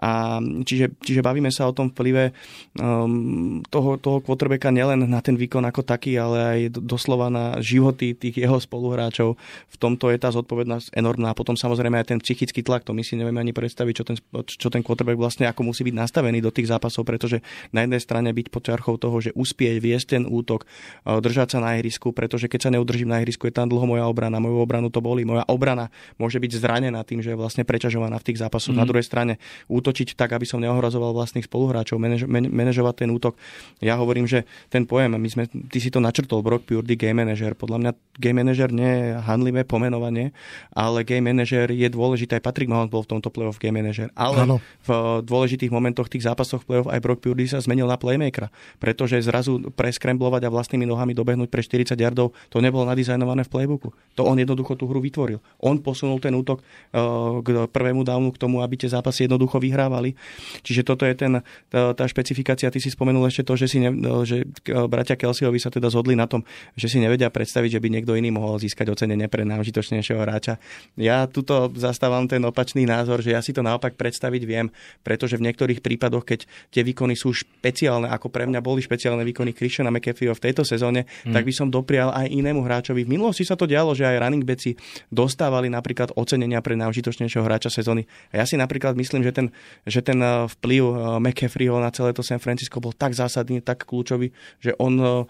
[0.05, 2.37] A čiže, čiže bavíme sa o tom vplyve
[2.77, 7.78] um, toho, toho quarterbacka nielen na ten výkon ako taký, ale aj doslova na život
[7.79, 9.39] životy tých jeho spoluhráčov.
[9.71, 11.31] V tomto je tá zodpovednosť enormná.
[11.31, 14.17] A potom samozrejme aj ten psychický tlak, to my si nevieme ani predstaviť, čo ten,
[14.45, 17.39] čo ten quarterback vlastne ako musí byť nastavený do tých zápasov, pretože
[17.71, 20.67] na jednej strane byť pod čiarchou toho, že uspieť, viesť ten útok,
[21.07, 24.43] držať sa na ihrisku, pretože keď sa neudržím na ihrisku, je tam dlho moja obrana,
[24.43, 25.23] moju obranu to boli.
[25.23, 28.75] Moja obrana môže byť zranená tým, že je vlastne preťažovaná v tých zápasoch.
[28.75, 28.81] Mm.
[28.83, 29.39] Na druhej strane
[29.71, 33.39] útočiť tak, aby som neohrozoval vlastných spoluhráčov, manaž, manažovať ten útok.
[33.79, 37.53] Ja hovorím, že ten pojem, my sme, ty si to načrtol, Brock Purdy, game manager,
[37.69, 40.33] podľa mňa game manager nie je handlivé pomenovanie,
[40.73, 42.41] ale game manager je dôležité.
[42.41, 44.09] Aj Patrick Mahomes bol v tomto playoff game manager.
[44.17, 44.57] Ale ano.
[44.89, 48.49] v dôležitých momentoch tých zápasoch playoff aj Brock Purdy sa zmenil na playmakera,
[48.81, 53.93] pretože zrazu preskremblovať a vlastnými nohami dobehnúť pre 40 yardov, to nebolo nadizajnované v playbooku.
[54.17, 55.39] To on jednoducho tú hru vytvoril.
[55.61, 60.17] On posunul ten útok uh, k prvému downu k tomu, aby tie zápasy jednoducho vyhrávali.
[60.65, 62.73] Čiže toto je ten, tá, tá špecifikácia.
[62.73, 63.93] Ty si spomenul ešte to, že, si ne,
[64.27, 64.49] že
[64.91, 66.43] bratia Kelsiovi sa teda zhodli na tom,
[66.75, 70.63] že si nevedia predstaviť, že by niekto iný mohol získať ocenenie pre najúžitočnejšieho hráča.
[70.95, 74.71] Ja tuto zastávam ten opačný názor, že ja si to naopak predstaviť viem,
[75.03, 79.51] pretože v niektorých prípadoch, keď tie výkony sú špeciálne, ako pre mňa boli špeciálne výkony
[79.51, 81.35] Christiana McAfeeho v tejto sezóne, hmm.
[81.35, 83.03] tak by som doprial aj inému hráčovi.
[83.03, 87.73] V minulosti sa to dialo, že aj running veci, dostávali napríklad ocenenia pre najužitočnejšieho hráča
[87.73, 88.05] sezóny.
[88.31, 89.47] A ja si napríklad myslím, že ten,
[89.89, 93.89] že ten eh, vplyv eh, McCaffreyho na celé to San Francisco bol tak zásadný, tak
[93.89, 95.27] kľúčový, že on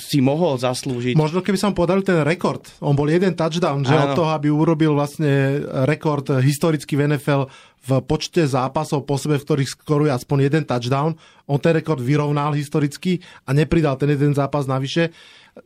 [0.00, 1.12] si mohol zaslúžiť.
[1.12, 2.64] Možno keby som podal ten rekord.
[2.80, 4.12] On bol jeden touchdown, že Áno.
[4.12, 7.44] od toho, aby urobil vlastne rekord historický v NFL
[7.78, 11.12] v počte zápasov po sebe, v ktorých skoruje aspoň jeden touchdown.
[11.44, 15.12] On ten rekord vyrovnal historicky a nepridal ten jeden zápas navyše.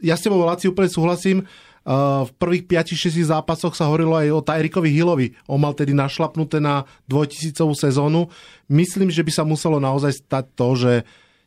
[0.02, 1.46] Ja s tebou, Laci, úplne súhlasím.
[2.22, 5.34] v prvých 5-6 zápasoch sa hovorilo aj o Tyrikovi Hillovi.
[5.50, 8.30] On mal tedy našlapnuté na dvojtisícovú sezónu.
[8.70, 10.92] Myslím, že by sa muselo naozaj stať to, že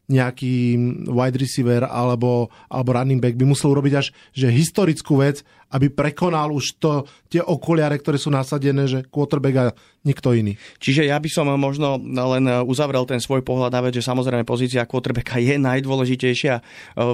[0.05, 0.77] nejaký
[1.09, 5.41] wide receiver alebo, alebo running back by musel urobiť až že historickú vec,
[5.73, 9.65] aby prekonal už to, tie okuliare, ktoré sú nasadené, že quarterback a
[10.05, 10.53] nikto iný.
[10.77, 14.85] Čiže ja by som možno len uzavrel ten svoj pohľad na vec, že samozrejme pozícia
[14.85, 16.53] quarterbacka je najdôležitejšia.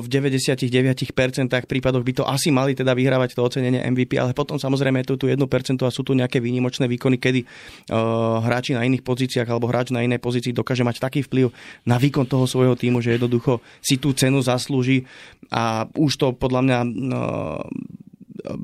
[0.03, 1.15] V 99%
[1.47, 5.25] prípadoch by to asi mali teda vyhrávať to ocenenie MVP, ale potom samozrejme je tu
[5.31, 5.39] 1%
[5.87, 10.03] a sú tu nejaké výnimočné výkony, kedy uh, hráči na iných pozíciách alebo hráč na
[10.03, 11.55] inej pozícii dokáže mať taký vplyv
[11.87, 15.05] na výkon toho svojho týmu, že jednoducho si tú cenu zaslúži
[15.53, 17.61] a už to podľa mňa uh,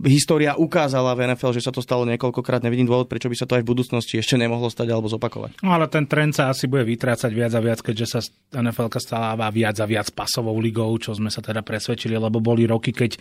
[0.08, 2.64] história ukázala v NFL, že sa to stalo niekoľkokrát.
[2.64, 5.62] Nevidím dôvod, prečo by sa to aj v budúcnosti ešte nemohlo stať alebo zopakovať.
[5.64, 8.20] No ale ten trend sa asi bude vytrácať viac a viac, keďže sa
[8.56, 12.92] NFL stáva viac a viac pasovou ligou, čo sme sa teda presvedčili, lebo boli roky,
[12.92, 13.20] keď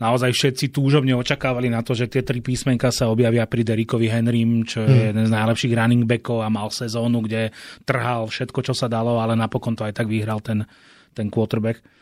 [0.00, 4.64] naozaj všetci túžobne očakávali na to, že tie tri písmenka sa objavia pri Derikovi Henrym,
[4.64, 5.08] čo je hmm.
[5.12, 7.52] jeden z najlepších running backov a mal sezónu, kde
[7.84, 10.64] trhal všetko, čo sa dalo, ale napokon to aj tak vyhral ten,
[11.12, 11.99] ten quarterback.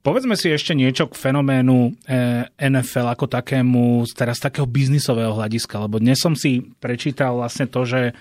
[0.00, 6.00] Povedzme si ešte niečo k fenoménu eh, NFL ako takému, teraz takého biznisového hľadiska, lebo
[6.00, 8.16] dnes som si prečítal vlastne to, že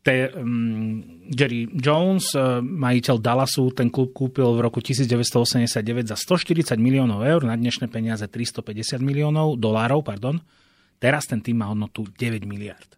[0.00, 6.80] te, um, Jerry Jones, eh, majiteľ Dallasu, ten klub kúpil v roku 1989 za 140
[6.80, 10.40] miliónov eur, na dnešné peniaze 350 miliónov dolárov, pardon.
[10.96, 12.88] Teraz ten tým má hodnotu 9 miliard.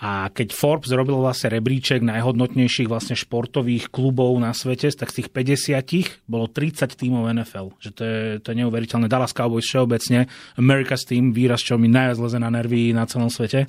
[0.00, 5.28] A keď Forbes robil vlastne rebríček najhodnotnejších vlastne športových klubov na svete, tak z tých
[5.28, 7.76] 50 bolo 30 tímov NFL.
[7.76, 9.12] Že to je, to je neuveriteľné.
[9.12, 10.24] Dallas Cowboys všeobecne,
[10.56, 13.68] America's Team, výraz, čo mi najviac leze na nervy na celom svete,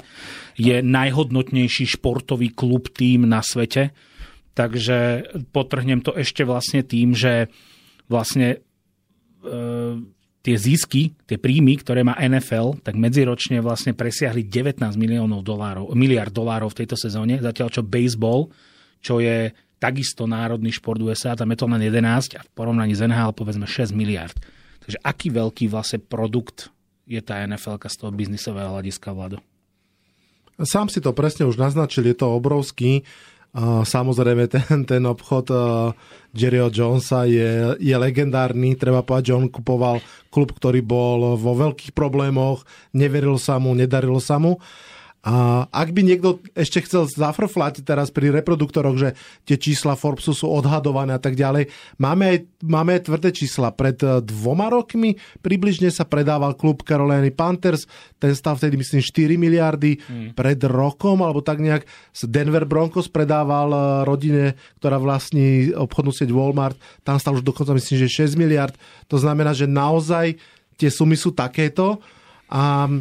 [0.55, 3.91] je najhodnotnejší športový klub tým na svete.
[4.55, 7.51] Takže potrhnem to ešte vlastne tým, že
[8.07, 8.59] vlastne e,
[10.41, 16.33] tie zisky, tie príjmy, ktoré má NFL, tak medziročne vlastne presiahli 19 miliónov dolárov, miliard
[16.33, 18.49] dolárov v tejto sezóne, zatiaľ čo baseball,
[19.01, 23.09] čo je takisto národný šport USA, tam je to len 11 a v porovnaní z
[23.09, 24.37] NHL povedzme 6 miliard.
[24.81, 26.73] Takže aký veľký vlastne produkt
[27.05, 29.41] je tá NFL z toho biznisového hľadiska, Vlado?
[30.61, 33.01] Sám si to presne už naznačil, je to obrovský.
[33.57, 35.51] Samozrejme, ten, ten obchod
[36.31, 38.79] Jerryho Jonesa je, je legendárny.
[38.79, 39.99] Treba povedať, že on kupoval
[40.31, 42.63] klub, ktorý bol vo veľkých problémoch,
[42.95, 44.55] neveril sa mu, nedarilo sa mu.
[45.21, 49.09] A ak by niekto ešte chcel zafrflať teraz pri reproduktoroch, že
[49.45, 51.69] tie čísla Forbesu sú odhadované a tak ďalej,
[52.01, 53.69] máme aj, máme aj tvrdé čísla.
[53.69, 55.13] Pred eh, dvoma rokmi
[55.45, 57.85] približne sa predával klub Carolina Panthers,
[58.17, 60.01] ten stav vtedy myslím 4 miliardy.
[60.01, 60.33] Mm.
[60.33, 61.85] Pred rokom, alebo tak nejak,
[62.25, 68.09] Denver Broncos predával eh, rodine, ktorá vlastní obchodnú sieť Walmart, tam stav už dokonca myslím,
[68.09, 68.73] že 6 miliard.
[69.05, 70.33] To znamená, že naozaj
[70.81, 72.01] tie sumy sú takéto
[72.51, 72.91] a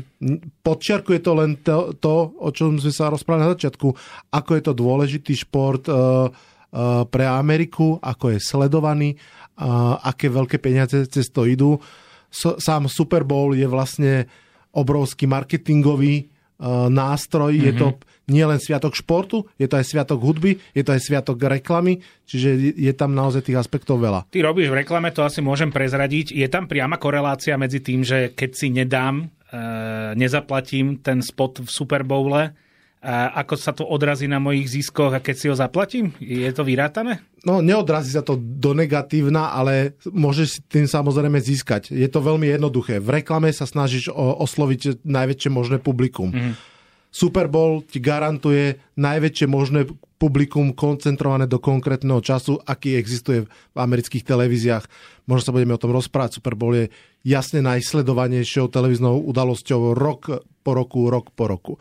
[0.62, 3.88] podčiarkuje to len to, to, o čom sme sa rozprávali na začiatku,
[4.30, 10.62] ako je to dôležitý šport uh, uh, pre Ameriku, ako je sledovaný, uh, aké veľké
[10.62, 11.82] peniaze cez to idú.
[12.30, 14.30] Sám Super Bowl je vlastne
[14.70, 16.30] obrovský marketingový
[16.92, 17.68] nástroj, mm-hmm.
[17.68, 17.99] je to mhm.
[18.29, 22.77] nie len sviatok športu, je to aj sviatok hudby, je to aj sviatok reklamy, čiže
[22.77, 24.29] je tam naozaj tých aspektov veľa.
[24.29, 26.37] Ty robíš v reklame, to asi môžem prezradiť.
[26.37, 31.66] Je tam priama korelácia medzi tým, že keď si nedám Eh, nezaplatím ten spot v
[31.66, 32.55] Super Bowle,
[33.00, 36.12] a ako sa to odrazí na mojich ziskoch a keď si ho zaplatím?
[36.20, 37.24] Je to vyrátané?
[37.48, 41.96] No, neodrazí sa to do negatívna, ale môžeš si tým samozrejme získať.
[41.96, 43.00] Je to veľmi jednoduché.
[43.00, 46.28] V reklame sa snažíš osloviť najväčšie možné publikum.
[46.28, 46.52] Mm.
[47.08, 49.88] Super Bowl ti garantuje najväčšie možné
[50.20, 54.84] publikum koncentrované do konkrétneho času, aký existuje v amerických televíziách.
[55.24, 56.36] Možno sa budeme o tom rozprávať.
[56.36, 56.92] Super Bowl je
[57.24, 61.72] jasne najsledovanejšou televíznou udalosťou rok po roku, rok po roku.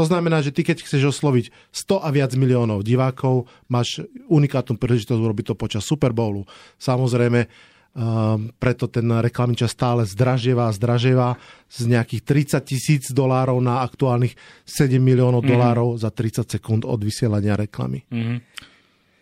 [0.00, 4.00] To znamená, že ty keď chceš osloviť 100 a viac miliónov divákov, máš
[4.32, 6.48] unikátnu príležitosť urobiť to počas Super Bowlu.
[6.80, 11.34] Samozrejme, Um, preto ten reklamný čas stále zdražieva a zdražieva
[11.66, 12.22] z nejakých
[12.54, 15.50] 30 tisíc dolárov na aktuálnych 7 miliónov mm.
[15.50, 18.06] dolárov za 30 sekúnd od vysielania reklamy.
[18.06, 18.46] Mm.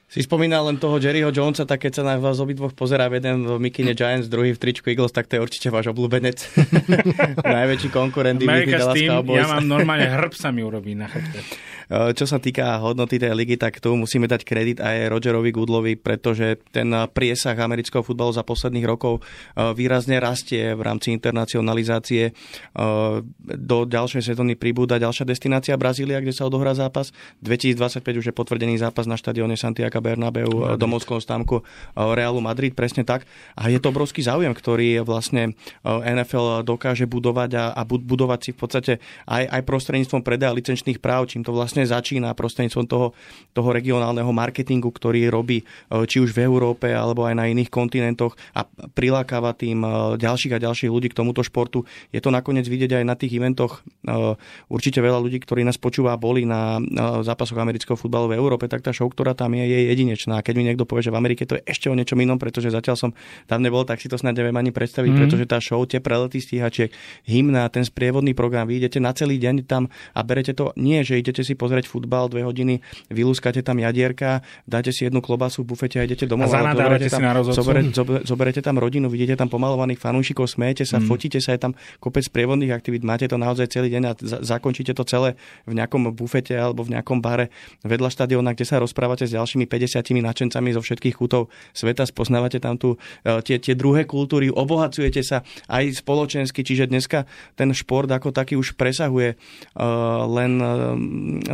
[0.09, 3.61] Si spomínal len toho Jerryho Jonesa, tak keď sa na vás obidvoch pozerá jeden v
[3.61, 6.49] Mikine Giants, druhý v tričku Eagles, tak to je určite váš obľúbenec.
[7.45, 11.45] Najväčší konkurent America's Team, ja mám normálne hrb sa mi urobí na chrbte.
[11.89, 15.97] Eh, čo sa týka hodnoty tej ligy, tak tu musíme dať kredit aj Rogerovi Goodlovi,
[15.97, 22.33] pretože ten priesah amerického futbalu za posledných rokov eh, výrazne rastie v rámci internacionalizácie.
[22.33, 27.09] Eh, do ďalšej sezóny pribúda ďalšia destinácia Brazília, kde sa odohrá zápas.
[27.41, 31.65] 2025 už je potvrdený zápas na štadióne Santiago Bernabeu, domovskom stámku
[31.97, 33.25] Realu Madrid, presne tak.
[33.57, 38.59] A je to obrovský záujem, ktorý vlastne NFL dokáže budovať a, a budovať si v
[38.59, 38.93] podstate
[39.25, 43.15] aj, aj prostredníctvom predaja licenčných práv, čím to vlastne vlastne začína prostredníctvom toho,
[43.55, 45.65] toho regionálneho marketingu, ktorý robí e,
[46.11, 50.63] či už v Európe alebo aj na iných kontinentoch a prilákava tým e, ďalších a
[50.63, 51.87] ďalších ľudí k tomuto športu.
[52.11, 53.87] Je to nakoniec vidieť aj na tých eventoch.
[54.03, 54.35] E,
[54.67, 56.83] určite veľa ľudí, ktorí nás počúva, boli na
[57.23, 60.43] zápasoch amerického futbalu v Európe, tak tá show, ktorá tam je, je jedinečná.
[60.43, 62.97] Keď mi niekto povie, že v Amerike to je ešte o niečom inom, pretože zatiaľ
[62.99, 63.11] som
[63.47, 65.19] tam nebol, tak si to snad neviem ani predstaviť, mm.
[65.23, 66.91] pretože tá show, tie prelety stíhačiek,
[67.29, 69.87] hymna, ten sprievodný program, vy idete na celý deň tam
[70.17, 72.81] a berete to nie, že idete si pozrieť futbal dve hodiny,
[73.13, 76.49] vylúskate tam jadierka, dáte si jednu klobasu v bufete a idete domov.
[76.49, 77.91] A zoberete, tam, na zoberete,
[78.25, 81.07] zoberete tam rodinu, vidíte tam pomalovaných fanúšikov, smejete sa, mm.
[81.07, 84.13] fotíte sa, je tam kopec prievodných aktivít, máte to naozaj celý deň a
[84.45, 85.37] zakončíte to celé
[85.69, 87.53] v nejakom bufete alebo v nejakom bare
[87.85, 92.81] vedľa štadióna, kde sa rozprávate s ďalšími 50 nadšencami zo všetkých kútov sveta, spoznávate tam
[92.81, 97.29] tu e, tie, tie druhé kultúry, obohacujete sa aj spoločensky, čiže dneska
[97.59, 100.69] ten šport ako taký už presahuje uh, len uh,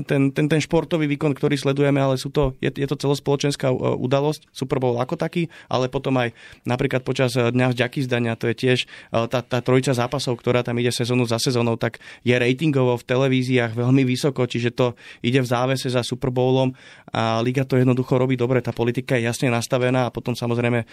[0.05, 3.77] ten, ten, ten športový výkon, ktorý sledujeme, ale sú to, je, je to celospoločenská e,
[3.99, 6.37] udalosť, Super Bowl ako taký, ale potom aj
[6.69, 8.87] napríklad počas e, dňa vďaky zdania, to je tiež e,
[9.29, 13.73] tá, tá trojica zápasov, ktorá tam ide sezónu za sezónou, tak je ratingovo v televíziách
[13.73, 14.87] veľmi vysoko, čiže to
[15.25, 16.77] ide v závese za Super Bowlom
[17.11, 20.85] a liga to jednoducho robí dobre, tá politika je jasne nastavená a potom samozrejme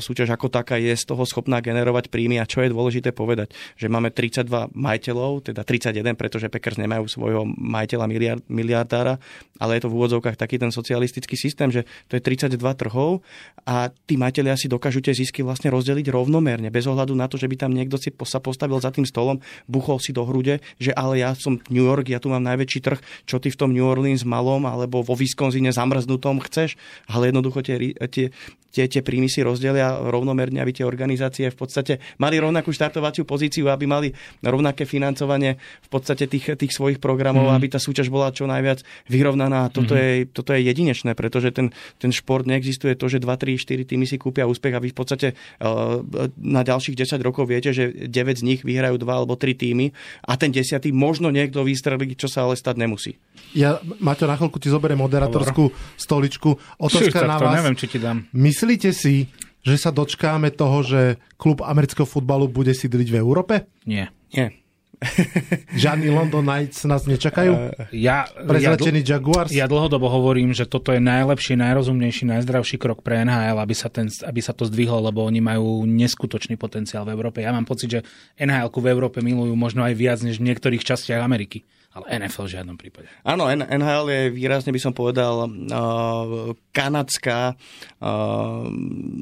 [0.00, 2.38] súťaž ako taká je z toho schopná generovať príjmy.
[2.40, 7.42] A čo je dôležité povedať, že máme 32 majiteľov, teda 31, pretože Packers nemajú svojho
[7.44, 9.18] majiteľa miliard, miliardára,
[9.58, 13.20] ale je to v úvodzovkách taký ten socialistický systém, že to je 32 trhov
[13.66, 17.50] a tí majiteľia si dokážu tie zisky vlastne rozdeliť rovnomerne, bez ohľadu na to, že
[17.50, 21.20] by tam niekto si sa postavil za tým stolom, buchol si do hrude, že ale
[21.20, 24.22] ja som New York, ja tu mám najväčší trh, čo ty v tom New Orleans
[24.22, 26.78] malom alebo vo Wisconsine zamrznutom chceš,
[27.10, 27.76] ale jednoducho tie,
[28.08, 28.30] tie,
[28.74, 33.70] tie, tie príjmy si rozdelia rovnomerne, aby tie organizácie v podstate mali rovnakú štartovaciu pozíciu,
[33.70, 34.10] aby mali
[34.42, 35.54] rovnaké financovanie
[35.86, 37.54] v podstate tých, tých svojich programov, mm.
[37.54, 39.70] aby tá súťaž bola čo najviac vyrovnaná.
[39.70, 40.26] Toto, mm-hmm.
[40.26, 41.70] je, toto je jedinečné, pretože ten,
[42.02, 44.96] ten šport neexistuje to, že 2, 3, 4 týmy si kúpia úspech a vy v
[44.96, 45.28] podstate
[45.62, 46.02] uh,
[46.42, 49.94] na ďalších 10 rokov viete, že 9 z nich vyhrajú 2 alebo 3 týmy
[50.26, 53.20] a ten 10 možno niekto vystrelí, čo sa ale stať nemusí.
[53.54, 56.58] Ja, Maťo, na chvíľku ti zoberiem moderatorskú stoličku.
[56.80, 57.54] Otázka na vás.
[57.60, 58.26] Neviem, či ti dám.
[58.64, 59.28] Myslíte si,
[59.60, 63.68] že sa dočkáme toho, že klub amerického futbalu bude sídliť v Európe?
[63.84, 64.08] Nie.
[64.32, 64.56] Nie.
[65.84, 67.52] Žiadni London Knights nás nečakajú?
[67.52, 69.52] Uh, ja, Prezračený ja, Jaguars?
[69.52, 74.08] Ja dlhodobo hovorím, že toto je najlepší, najrozumnejší, najzdravší krok pre NHL, aby sa, ten,
[74.08, 77.44] aby sa to zdvihlo, lebo oni majú neskutočný potenciál v Európe.
[77.44, 78.00] Ja mám pocit, že
[78.40, 81.68] nhl v Európe milujú možno aj viac než v niektorých častiach Ameriky.
[81.94, 83.06] Ale NFL v žiadnom prípade.
[83.22, 88.66] Áno, NHL je výrazne, by som povedal, uh, kanadská uh,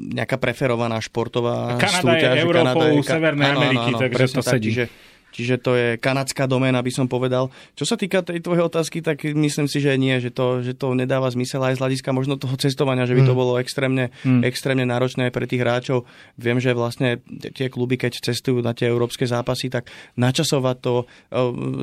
[0.09, 2.33] nejaká preferovaná športová Kanada súťaž.
[2.33, 4.73] Je Európou Kanada je Severnej áno, Ameriky, áno, áno, takže to sedí.
[4.73, 7.49] Tak, čiže Čiže to je kanadská doména, by som povedal.
[7.73, 10.93] Čo sa týka tej tvojej otázky, tak myslím si, že nie, že to, že to
[10.93, 13.39] nedáva zmysel aj z hľadiska možno toho cestovania, že by to mm.
[13.41, 14.45] bolo extrémne, mm.
[14.45, 16.05] extrémne náročné pre tých hráčov.
[16.37, 17.25] Viem, že vlastne
[17.57, 21.05] tie kluby, keď cestujú na tie európske zápasy, tak načasovať to e,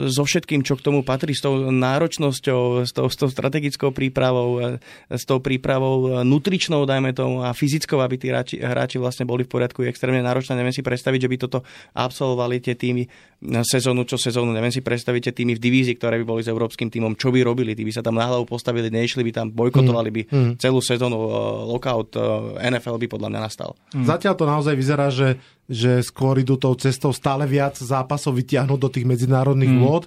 [0.06, 4.62] so všetkým, čo k tomu patrí, s tou náročnosťou, s tou, s tou strategickou prípravou,
[4.62, 4.78] e,
[5.10, 9.50] s tou prípravou nutričnou, dajme tomu, a fyzickou, aby tí hráči, hráči vlastne boli v
[9.50, 10.54] poriadku, je extrémne náročné.
[10.54, 11.58] Neviem si predstaviť, že by toto
[11.98, 14.52] absolvovali tie týmy sezónu čo sezónu.
[14.52, 17.72] Neviem si predstavíte týmy v divízii, ktoré by boli s európskym týmom, čo by robili?
[17.72, 20.52] Tí by sa tam na hlavu postavili, nešli by tam, bojkotovali by mm.
[20.60, 21.16] celú sezónu.
[21.16, 21.28] Uh,
[21.64, 23.72] lockout uh, NFL by podľa mňa nastal.
[23.96, 24.04] Mm.
[24.04, 28.92] Zatiaľ to naozaj vyzerá, že, že skôr idú tou cestou stále viac zápasov vytiahnuť do
[28.92, 29.80] tých medzinárodných mm.
[29.80, 30.04] vôd,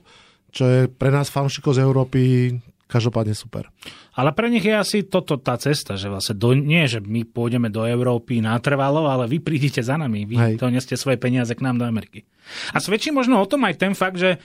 [0.53, 2.21] čo je pre nás fanšikov z Európy
[2.93, 3.73] každopádne super.
[4.13, 7.73] Ale pre nich je asi toto tá cesta, že vlastne do, nie, že my pôjdeme
[7.73, 10.53] do Európy natrvalo, ale vy prídete za nami, vy Hej.
[10.69, 12.21] neste svoje peniaze k nám do Ameriky.
[12.69, 14.39] A svedčí možno o tom aj ten fakt, že e,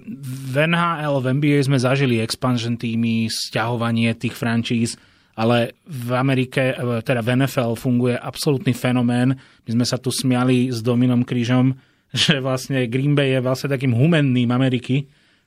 [0.00, 4.96] v NHL, v NBA sme zažili expansion týmy, sťahovanie tých frančíz,
[5.36, 9.36] ale v Amerike, e, teda v NFL funguje absolútny fenomén.
[9.68, 11.76] My sme sa tu smiali s Dominom Krížom,
[12.14, 15.04] že vlastne Green Bay je vlastne takým humenným Ameriky,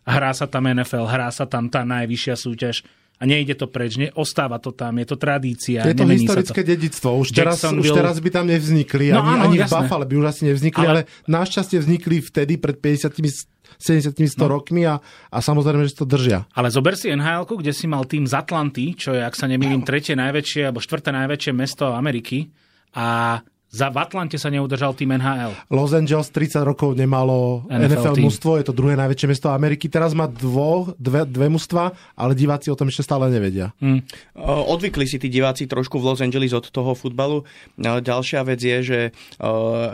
[0.07, 4.61] hrá sa tam NFL, hrá sa tam tá najvyššia súťaž a nejde to preč, ostáva
[4.61, 5.81] to tam, je to tradícia.
[5.81, 6.69] Je to historické to.
[6.69, 10.15] dedictvo, už teraz, už teraz by tam nevznikli, no, ani, áno, ani v Buffalo by
[10.21, 14.45] už asi nevznikli, ale, ale našťastie vznikli vtedy pred 50 70 100 no.
[14.47, 14.97] rokmi a,
[15.29, 16.49] a samozrejme, že to držia.
[16.55, 19.85] Ale zober si nhl kde si mal tým z Atlanty, čo je, ak sa nemýlim,
[19.85, 22.49] tretie najväčšie alebo štvrté najväčšie mesto Ameriky
[22.97, 25.51] a za v Atlante sa neudržal tým NHL.
[25.67, 29.91] Los Angeles 30 rokov nemalo NFL, NFL mužstvo, je to druhé najväčšie mesto Ameriky.
[29.91, 33.75] Teraz má dvo, dve, dve mužstva, ale diváci o tom ešte stále nevedia.
[33.83, 34.01] Hmm.
[34.39, 37.43] Odvykli si tí diváci trošku v Los Angeles od toho futbalu.
[37.77, 38.99] Ďalšia vec je, že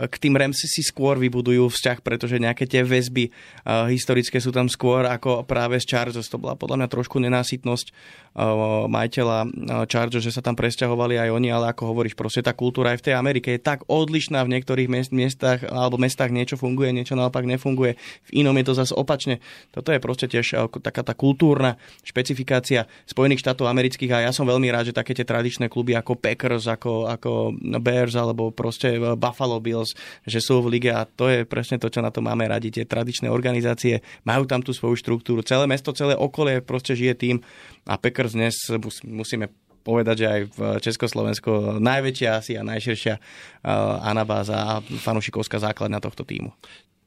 [0.06, 3.34] k tým Rams si skôr vybudujú vzťah, pretože nejaké tie väzby
[3.90, 6.30] historické sú tam skôr ako práve z Chargers.
[6.30, 7.90] To bola podľa mňa trošku nenásytnosť
[8.90, 9.46] majiteľa
[9.86, 13.06] Chargers, že sa tam presťahovali aj oni, ale ako hovoríš, proste tá kultúra aj v
[13.06, 17.94] tej Amerike je tak odlišná v niektorých miestach alebo mestách niečo funguje, niečo naopak nefunguje,
[17.98, 19.38] v inom je to zase opačne.
[19.70, 24.66] Toto je proste tiež taká tá kultúrna špecifikácia Spojených štátov amerických a ja som veľmi
[24.66, 29.94] rád, že také tie tradičné kluby ako Packers, ako, ako Bears alebo proste Buffalo Bills,
[30.26, 32.74] že sú v lige a to je presne to, čo na to máme radi.
[32.74, 35.46] Tie tradičné organizácie majú tam tú svoju štruktúru.
[35.46, 37.36] Celé mesto, celé okolie proste žije tým
[37.84, 38.56] a Packers dnes
[39.04, 39.52] musíme
[39.84, 46.24] povedať, že aj v Československu najväčšia asi a najširšia uh, anabáza a fanúšikovská základňa tohto
[46.24, 46.56] týmu.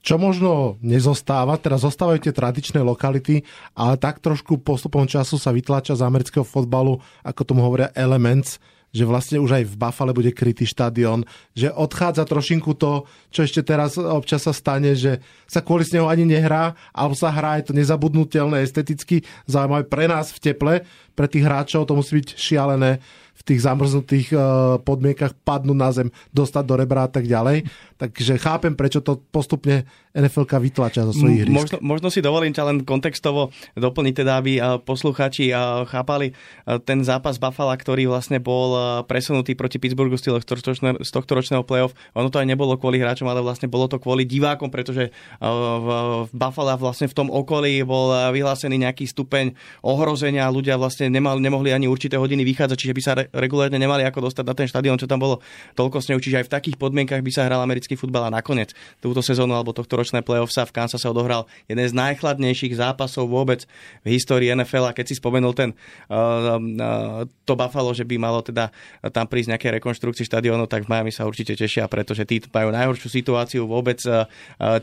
[0.06, 3.42] Čo možno nezostáva, teraz zostávajú tie tradičné lokality,
[3.74, 8.62] ale tak trošku postupom času sa vytlača z amerického fotbalu, ako tomu hovoria elements,
[8.96, 13.62] že vlastne už aj v Buffale bude krytý štadión, že odchádza trošinku to, čo ešte
[13.62, 17.78] teraz občas sa stane, že sa kvôli snehu ani nehrá, alebo sa hrá, je to
[17.78, 20.74] nezabudnutelné, esteticky zaujímavé pre nás v teple,
[21.14, 23.02] pre tých hráčov to musí byť šialené
[23.38, 24.40] v tých zamrznutých eh,
[24.82, 27.70] podmienkach padnúť na zem, dostať do rebra a tak ďalej.
[27.98, 29.86] Takže chápem, prečo to postupne
[30.18, 31.54] nfl vytlača zo svojich hry.
[31.54, 35.54] Možno, možno si dovolím ťa len kontextovo doplniť, teda, aby posluchači
[35.86, 36.34] chápali
[36.90, 41.94] ten zápas Buffalo, ktorý vlastne bol presunutý proti Pittsburghu Steelers z tohto ročného playoff.
[42.18, 45.90] Ono to aj nebolo kvôli hráčom, ale vlastne bolo to kvôli divákom, pretože v
[46.34, 49.54] Buffalo vlastne v tom okolí bol vyhlásený nejaký stupeň
[49.86, 50.50] ohrozenia.
[50.50, 54.46] Ľudia vlastne nemali, nemohli ani určité hodiny vychádzať, čiže by sa regulárne nemali ako dostať
[54.46, 55.42] na ten štadión, čo tam bolo
[55.74, 56.20] toľko snehu.
[56.22, 58.72] Čiže aj v takých podmienkach by sa hral americký futbal a nakoniec
[59.02, 63.28] túto sezónu alebo tohto ročné playoff sa v Kansas sa odohral jeden z najchladnejších zápasov
[63.28, 63.66] vôbec
[64.06, 65.74] v histórii NFL a keď si spomenul ten
[66.10, 68.70] uh, uh, to Buffalo, že by malo teda
[69.12, 73.10] tam prísť nejaké rekonštrukcii štadiónu, tak v Miami sa určite tešia, pretože tí majú najhoršiu
[73.10, 74.28] situáciu vôbec uh,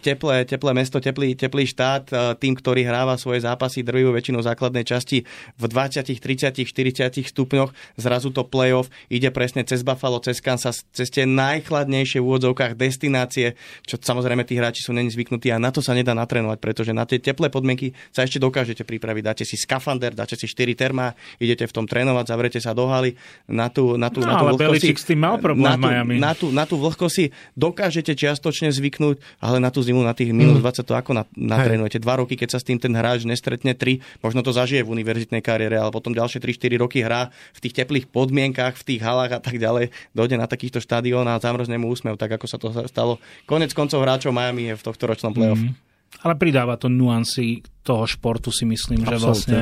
[0.03, 4.83] teplé, teplé mesto, teplý, teplý štát, uh, tým, ktorý hráva svoje zápasy, drvujú väčšinou základnej
[4.83, 5.23] časti
[5.61, 11.09] v 20, 30, 40 stupňoch, zrazu to playoff ide presne cez Buffalo, cez Kansas, cez
[11.09, 13.55] tie najchladnejšie v úvodzovkách destinácie,
[13.87, 17.07] čo samozrejme tí hráči sú není zvyknutí a na to sa nedá natrénovať, pretože na
[17.07, 19.23] tie teplé podmienky sa ešte dokážete pripraviť.
[19.23, 23.15] Dáte si skafander, dáte si 4 termá, idete v tom trénovať, zavrete sa do haly
[23.47, 26.15] na tú, na tú, no, na tú ale s tým mal problém na tú, Miami.
[26.17, 30.33] Na tú, na tú vlhko si dokážete čiastočne zvyknúť, ale na tú zimu, na tých
[30.33, 32.01] minus 20 to ako natrénujete.
[32.01, 35.45] Dva roky, keď sa s tým ten hráč nestretne, tri, možno to zažije v univerzitnej
[35.45, 39.41] kariére, ale potom ďalšie 3-4 roky hrá v tých teplých podmienkach, v tých halách a
[39.43, 43.19] tak ďalej, dojde na takýchto štadión a zamrzne mu úsmev, tak ako sa to stalo.
[43.45, 45.61] Konec koncov hráčov Miami je v tohto ročnom playoff.
[45.61, 45.75] Mm.
[46.23, 49.19] Ale pridáva to nuancy toho športu si myslím, Absolutne.
[49.19, 49.59] že vlastne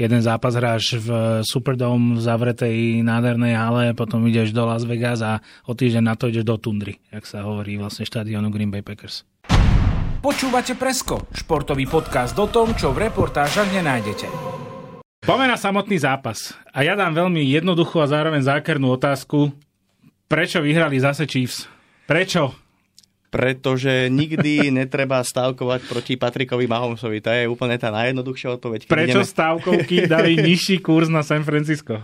[0.00, 1.08] jeden zápas hráš v
[1.44, 6.32] Superdome v zavretej nádhernej hale, potom ideš do Las Vegas a o týždeň na to
[6.32, 9.28] ideš do Tundry, jak sa hovorí vlastne štadionu Green Bay Packers.
[10.20, 14.69] Počúvate Presko, športový podcast o tom, čo v reportážach nenájdete.
[15.20, 16.56] Poďme na samotný zápas.
[16.72, 19.52] A ja dám veľmi jednoduchú a zároveň zákernú otázku.
[20.24, 21.68] Prečo vyhrali zase Chiefs?
[22.08, 22.56] Prečo?
[23.28, 27.20] Pretože nikdy netreba stavkovať proti Patrikovi Mahomsovi.
[27.20, 28.88] To je úplne tá najjednoduchšia odpoveď.
[28.88, 29.28] Prečo ideme...
[29.28, 32.00] stavkovky dali nižší kurz na San Francisco?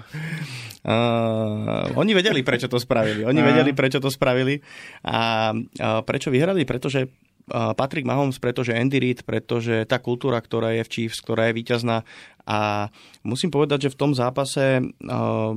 [0.86, 3.24] Uh, oni vedeli, prečo to spravili.
[3.24, 3.46] Oni uh.
[3.48, 4.60] vedeli, prečo to spravili.
[5.08, 6.68] A uh, prečo vyhrali?
[6.68, 7.08] Pretože
[7.46, 12.02] Patrick Mahomes, pretože Andy Reid, pretože tá kultúra, ktorá je v Chiefs, ktorá je víťazná.
[12.42, 12.90] A
[13.22, 15.54] musím povedať, že v tom zápase uh,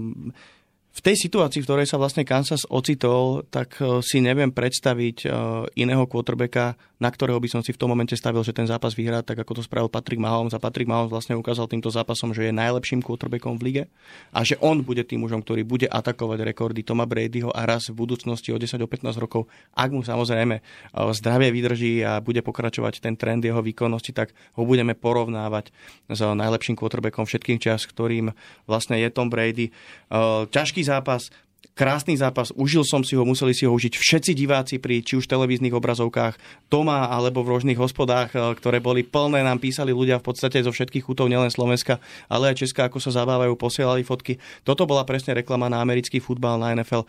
[0.90, 5.32] v tej situácii, v ktorej sa vlastne Kansas ocitol, tak eh, si neviem predstaviť eh,
[5.78, 9.24] iného quarterbacka, na ktorého by som si v tom momente stavil, že ten zápas vyhrá,
[9.24, 10.52] tak ako to spravil Patrick Mahomes.
[10.52, 13.84] A Patrick Mahomes vlastne ukázal týmto zápasom, že je najlepším quarterbackom v lige
[14.36, 17.96] a že on bude tým mužom, ktorý bude atakovať rekordy Toma Bradyho a raz v
[17.96, 20.64] budúcnosti o 10 o 15 rokov, ak mu samozrejme eh,
[21.16, 25.72] zdravie vydrží a bude pokračovať ten trend jeho výkonnosti, tak ho budeme porovnávať
[26.12, 28.36] s najlepším quarterbackom všetkých čas, ktorým
[28.68, 29.72] vlastne je Tom Brady.
[30.50, 31.30] Ťažký zápas,
[31.80, 35.32] krásny zápas, užil som si ho, museli si ho užiť všetci diváci pri či už
[35.32, 36.36] televíznych obrazovkách
[36.68, 40.76] doma alebo v rožných hospodách, e, ktoré boli plné, nám písali ľudia v podstate zo
[40.76, 44.44] všetkých chutov, nielen Slovenska, ale aj Česka, ako sa zabávajú, posielali fotky.
[44.68, 47.08] Toto bola presne reklama na americký futbal, na NFL.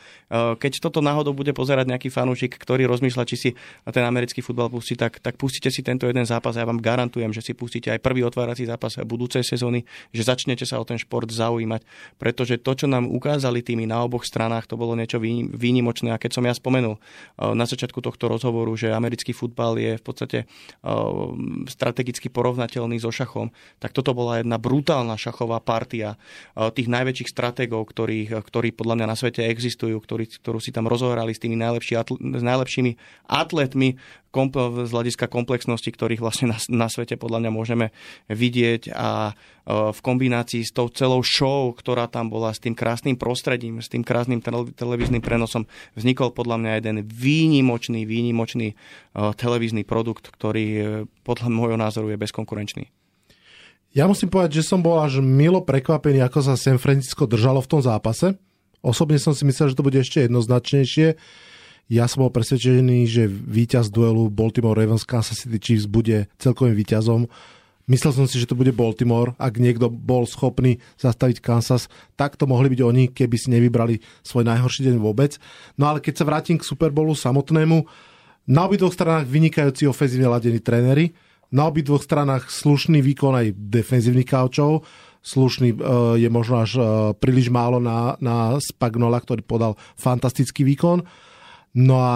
[0.62, 3.50] Keď toto náhodou bude pozerať nejaký fanúšik, ktorý rozmýšľa, či si
[3.90, 7.42] ten americký futbal pustí, tak, tak pustite si tento jeden zápas ja vám garantujem, že
[7.42, 9.82] si pustíte aj prvý otvárací zápas budúcej sezóny,
[10.14, 11.82] že začnete sa o ten šport zaujímať,
[12.22, 16.10] pretože to, čo nám ukázali tými na oboch stranách, to bolo niečo výnimočné.
[16.10, 20.04] A keď som ja spomenul eh, na začiatku tohto rozhovoru, že americký futbal je v
[20.04, 20.88] podstate eh,
[21.68, 26.16] strategicky porovnateľný so šachom, tak toto bola jedna brutálna šachová partia
[26.56, 30.88] eh, tých najväčších stratégov, ktorí, ktorí podľa mňa na svete existujú, ktorí, ktorú si tam
[30.90, 32.92] rozohrali s tými najlepší, s najlepšími
[33.28, 34.00] atletmi,
[34.30, 37.86] z hľadiska komplexnosti, ktorých vlastne na, na svete podľa mňa môžeme
[38.30, 39.32] vidieť a e,
[39.90, 44.06] v kombinácii s tou celou show, ktorá tam bola, s tým krásnym prostredím, s tým
[44.06, 44.38] krásnym
[44.78, 45.66] televíznym prenosom,
[45.98, 48.74] vznikol podľa mňa jeden výnimočný, výnimočný e,
[49.34, 50.82] televízny produkt, ktorý e,
[51.26, 52.86] podľa môjho názoru je bezkonkurenčný.
[53.90, 57.70] Ja musím povedať, že som bol až milo prekvapený, ako sa San Francisco držalo v
[57.74, 58.38] tom zápase.
[58.78, 61.18] Osobne som si myslel, že to bude ešte jednoznačnejšie
[61.90, 67.26] ja som bol presvedčený, že víťaz duelu Baltimore Ravens Kansas City Chiefs bude celkovým víťazom.
[67.90, 69.34] Myslel som si, že to bude Baltimore.
[69.34, 74.46] Ak niekto bol schopný zastaviť Kansas, tak to mohli byť oni, keby si nevybrali svoj
[74.46, 75.34] najhorší deň vôbec.
[75.74, 77.82] No ale keď sa vrátim k Super Bowlu samotnému,
[78.46, 81.10] na obidvoch stranách vynikajúci ofenzívne ladení tréneri,
[81.50, 84.86] na obidvoch stranách slušný výkon aj defenzívnych kaučov,
[85.26, 85.76] slušný e,
[86.22, 86.82] je možno až e,
[87.18, 91.02] príliš málo na, na Spagnola, ktorý podal fantastický výkon.
[91.76, 92.14] No a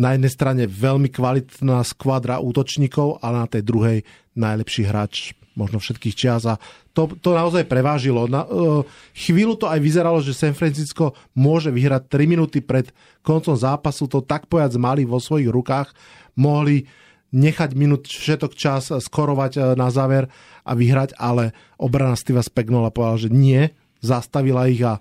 [0.00, 3.98] na jednej strane veľmi kvalitná skvadra útočníkov a na tej druhej
[4.38, 6.46] najlepší hráč možno všetkých čias.
[6.46, 6.56] A
[6.94, 8.24] to, to naozaj prevážilo.
[8.30, 12.88] Na, uh, chvíľu to aj vyzeralo, že San Francisco môže vyhrať 3 minúty pred
[13.20, 15.92] koncom zápasu, to tak povedať mali vo svojich rukách,
[16.38, 16.88] mohli
[17.30, 20.26] nechať minút všetok čas skorovať e, na záver
[20.66, 23.70] a vyhrať, ale obrana Steva Spagnola povedala, že nie,
[24.02, 24.98] zastavila ich a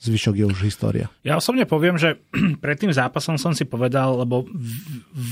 [0.00, 1.06] zvyšok je už história.
[1.20, 2.16] Ja osobne poviem, že
[2.64, 5.30] pred tým zápasom som si povedal, lebo v, v,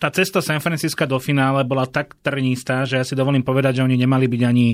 [0.00, 3.84] tá cesta San Francisca do finále bola tak trnistá, že ja si dovolím povedať, že
[3.84, 4.68] oni nemali byť ani,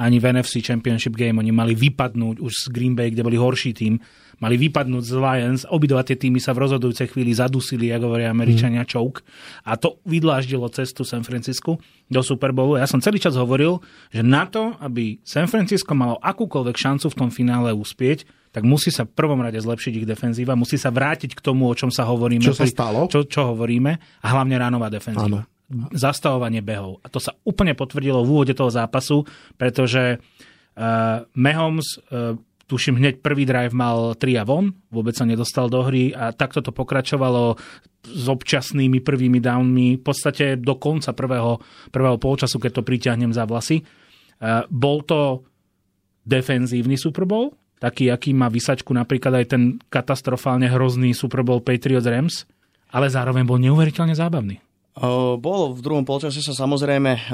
[0.00, 1.40] ani v NFC Championship Game.
[1.40, 3.96] Oni mali vypadnúť už z Green Bay, kde boli horší tým.
[4.42, 5.62] Mali vypadnúť z Lions.
[5.70, 8.90] Obidva tie týmy sa v rozhodujúcej chvíli zadusili, ako hovoria Američania, mm.
[8.90, 9.22] choke.
[9.62, 11.78] A to vydláždilo cestu San Francisku
[12.10, 12.76] do Super Bowlu.
[12.76, 13.78] Ja som celý čas hovoril,
[14.10, 18.94] že na to, aby San Francisco malo akúkoľvek šancu v tom finále uspieť, tak musí
[18.94, 22.06] sa v prvom rade zlepšiť ich defenzíva, musí sa vrátiť k tomu, o čom sa
[22.06, 22.46] hovoríme.
[22.46, 23.10] Čo sa stalo?
[23.10, 25.42] Čo, čo hovoríme a hlavne ránová defenzíva.
[25.42, 25.90] Áno.
[25.90, 27.02] Zastavovanie behov.
[27.02, 29.26] A to sa úplne potvrdilo v úvode toho zápasu,
[29.58, 32.38] pretože uh, Mahomes uh,
[32.70, 36.62] tuším hneď prvý drive mal 3 a von, vôbec sa nedostal do hry a takto
[36.62, 37.58] to pokračovalo
[38.06, 41.58] s občasnými prvými downmi v podstate do konca prvého,
[41.90, 43.82] prvého polčasu, keď to priťahnem za vlasy.
[44.38, 45.42] Uh, bol to
[46.22, 49.62] defenzívny Super Bowl, taký, aký má vysačku napríklad aj ten
[49.92, 52.48] katastrofálne hrozný Super Bowl Patriots Rams,
[52.88, 54.63] ale zároveň bol neuveriteľne zábavný.
[54.94, 57.26] Bolo v druhom polčase sa samozrejme...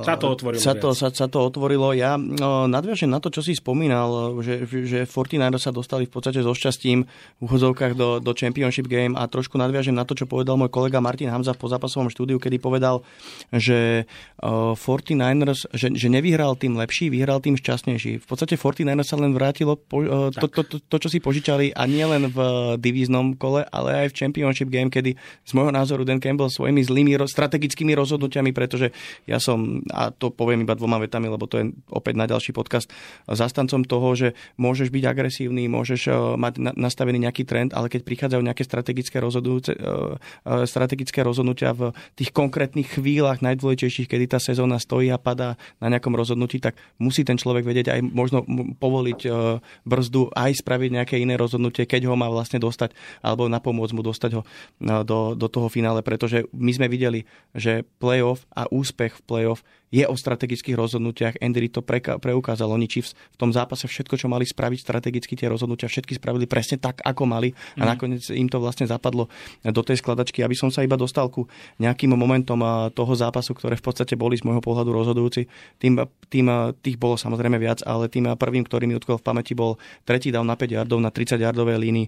[0.00, 0.56] Sa to otvorilo.
[0.56, 1.92] Sa to, sa, sa to otvorilo.
[1.92, 6.56] Ja nadviažem na to, čo si spomínal, že, že 49 sa dostali v podstate so
[6.56, 10.72] šťastím v úchodzovkách do, do Championship Game a trošku nadviažem na to, čo povedal môj
[10.72, 13.04] kolega Martin Hamza v pozápasovom štúdiu, kedy povedal,
[13.52, 14.08] že
[14.40, 18.24] uh, 49ers, že, že nevyhral tým lepší, vyhral tým šťastnejší.
[18.24, 20.00] V podstate 49ers sa len vrátilo po,
[20.32, 22.38] to, to, to, to, čo si požičali a nie len v
[22.80, 25.12] divíznom kole, ale aj v Championship Game, kedy
[25.44, 28.94] z môjho názoru Dan Campbell svojimi zlými strategickými rozhodnutiami, pretože
[29.26, 32.88] ja som, a to poviem iba dvoma vetami, lebo to je opäť na ďalší podcast,
[33.26, 34.28] zastancom toho, že
[34.60, 39.24] môžeš byť agresívny, môžeš e, mať nastavený nejaký trend, ale keď prichádzajú nejaké strategické, e,
[39.24, 45.90] e, strategické rozhodnutia v tých konkrétnych chvíľach najdôležitejších, kedy tá sezóna stojí a padá na
[45.90, 48.44] nejakom rozhodnutí, tak musí ten človek vedieť aj možno
[48.78, 49.20] povoliť
[49.84, 52.92] brzdu, aj spraviť nejaké iné rozhodnutie, keď ho má vlastne dostať,
[53.24, 54.42] alebo napomôcť mu dostať ho
[55.04, 57.24] do, do toho finále, pretože my sme videli,
[57.56, 61.38] že playoff a úspech v playoff je o strategických rozhodnutiach.
[61.38, 61.82] Andy to
[62.18, 62.70] preukázal.
[62.70, 66.78] Oni Chiefs v tom zápase všetko, čo mali spraviť strategicky, tie rozhodnutia všetky spravili presne
[66.78, 67.88] tak, ako mali a mm.
[67.88, 69.30] nakoniec im to vlastne zapadlo
[69.62, 70.42] do tej skladačky.
[70.42, 71.46] Aby som sa iba dostal ku
[71.78, 72.58] nejakým momentom
[72.92, 75.46] toho zápasu, ktoré v podstate boli z môjho pohľadu rozhodujúci.
[75.78, 76.46] Tým, tým,
[76.82, 80.46] tých bolo samozrejme viac, ale tým prvým, ktorý mi utkol v pamäti, bol tretí down
[80.46, 82.06] na 5 yardov na 30 yardovej línii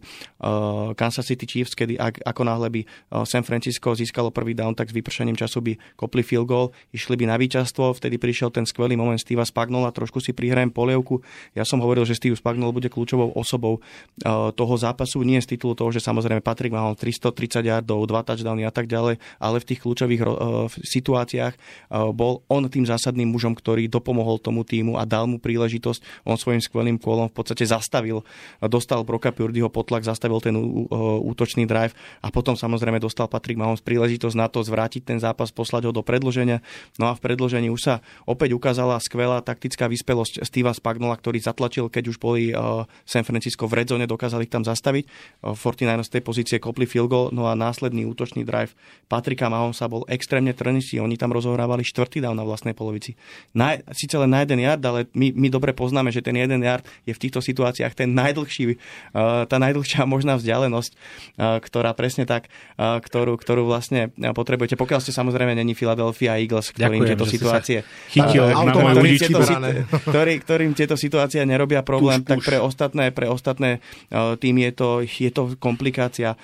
[0.99, 2.81] Kansas City Chiefs, kedy ak, ako náhle by
[3.25, 7.25] San Francisco získalo prvý down, tak s vypršením času by kopli field goal, išli by
[7.29, 11.23] na víťaz víťazstvo, vtedy prišiel ten skvelý moment Steva Spagnola, trošku si prihrajem polievku.
[11.55, 13.79] Ja som hovoril, že Steve Spagnol bude kľúčovou osobou
[14.55, 18.73] toho zápasu, nie z titulu toho, že samozrejme Patrick Mahomes 330 yardov, 2 touchdowny a
[18.75, 20.21] tak ďalej, ale v tých kľúčových
[20.75, 21.55] situáciách
[22.13, 26.27] bol on tým zásadným mužom, ktorý dopomohol tomu týmu a dal mu príležitosť.
[26.27, 28.27] On svojim skvelým kôlom v podstate zastavil,
[28.67, 30.59] dostal Broka Purdyho potlak, zastavil ten
[31.23, 35.91] útočný drive a potom samozrejme dostal Patrick Mahomes príležitosť na to zvrátiť ten zápas, poslať
[35.91, 36.61] ho do predloženia.
[36.97, 41.91] No a v predložení už sa opäť ukázala skvelá taktická vyspelosť Steva Spagnola, ktorý zatlačil,
[41.91, 42.55] keď už boli
[43.03, 45.11] San Francisco v redzone, dokázali ich tam zastaviť.
[45.43, 48.79] 49 z tej pozície kopli field goal, no a následný útočný drive
[49.11, 51.01] Patrika Mahomesa bol extrémne trnistý.
[51.01, 53.17] Oni tam rozohrávali štvrtý down na vlastnej polovici.
[53.57, 56.85] Na, síce len na jeden yard, ale my, my dobre poznáme, že ten jeden yard
[57.09, 58.77] je v týchto situáciách ten najdlhší,
[59.49, 60.93] tá najdlhšia možná vzdialenosť,
[61.41, 64.77] ktorá presne tak, ktorú, ktorú vlastne potrebujete.
[64.77, 67.48] Pokiaľ ste samozrejme není Philadelphia Eagles, ktorým tieto situácie
[68.13, 69.41] chytil na ktorým, tieto,
[70.09, 73.81] ktorý, ktorým tieto situácie nerobia problém, tuž, tak pre ostatné, pre ostatné
[74.13, 76.37] tým je to, je to komplikácia.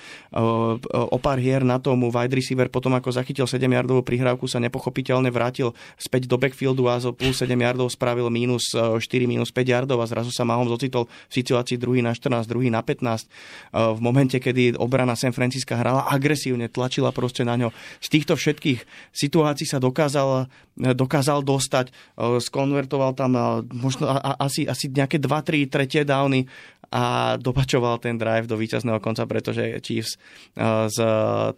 [0.91, 5.29] O pár hier na tomu wide receiver potom ako zachytil 7 yardovú prihrávku sa nepochopiteľne
[5.29, 10.01] vrátil späť do backfieldu a zo plus 7 yardov spravil minus 4, minus 5 yardov
[10.01, 13.27] a zrazu sa Mahomes ocitol v situácii druhý na 14, druhý na 15.
[13.73, 17.69] V momente, kedy obrana San Francisca hrala agresívne, tlačila proste na ňo.
[17.99, 20.47] Z týchto všetkých situácií sa dokázal,
[20.95, 21.91] dokázal dostať,
[22.39, 23.35] skonvertoval tam
[23.75, 24.07] možno
[24.39, 26.47] asi, asi nejaké 2-3 tretie downy
[26.95, 30.15] a dopačoval ten drive do víťazného konca, pretože Chiefs
[30.55, 30.99] uh, z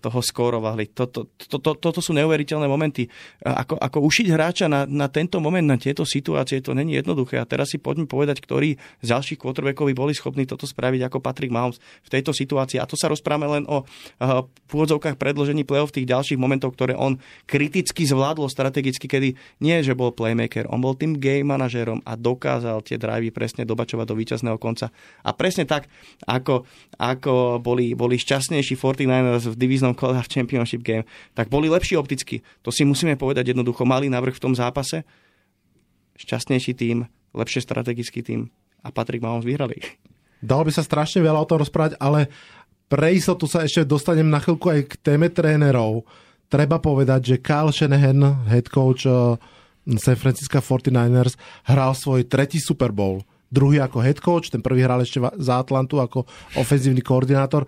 [0.01, 0.89] toho skórovali.
[0.89, 3.05] Toto, to, to, toto sú neuveriteľné momenty.
[3.45, 7.37] Ako, ako ušiť hráča na, na tento moment, na tieto situácie, to není jednoduché.
[7.37, 11.53] A teraz si poďme povedať, ktorí z ďalších quarterbackov boli schopní toto spraviť ako Patrick
[11.53, 12.81] Mahomes v tejto situácii.
[12.81, 13.85] A to sa rozprávame len o
[14.73, 20.09] pôvodzovkách predložení play-off tých ďalších momentov, ktoré on kriticky zvládol strategicky, kedy nie, že bol
[20.09, 24.89] playmaker, on bol tým game manažérom a dokázal tie drivey presne dobačovať do víťazného konca.
[25.27, 25.91] A presne tak,
[26.23, 26.63] ako,
[26.95, 31.03] ako boli, boli šťastnejší 49ers v divíznom kole v Championship Game,
[31.35, 32.39] tak boli lepší opticky.
[32.63, 33.83] To si musíme povedať jednoducho.
[33.83, 35.03] Mali navrh v tom zápase,
[36.15, 37.03] šťastnejší tým,
[37.35, 38.47] lepšie strategický tým
[38.81, 39.83] a Patrick Mahomes vyhrali.
[40.39, 42.31] Dalo by sa strašne veľa o tom rozprávať, ale
[42.87, 46.07] pre istotu sa ešte dostanem na chvíľku aj k téme trénerov.
[46.47, 49.35] Treba povedať, že Kyle Shanahan, head coach eh,
[49.99, 51.35] San Francisco 49ers,
[51.67, 56.03] hral svoj tretí Super Bowl druhý ako head coach, ten prvý hral ešte za Atlantu
[56.03, 56.27] ako
[56.59, 57.67] ofenzívny koordinátor.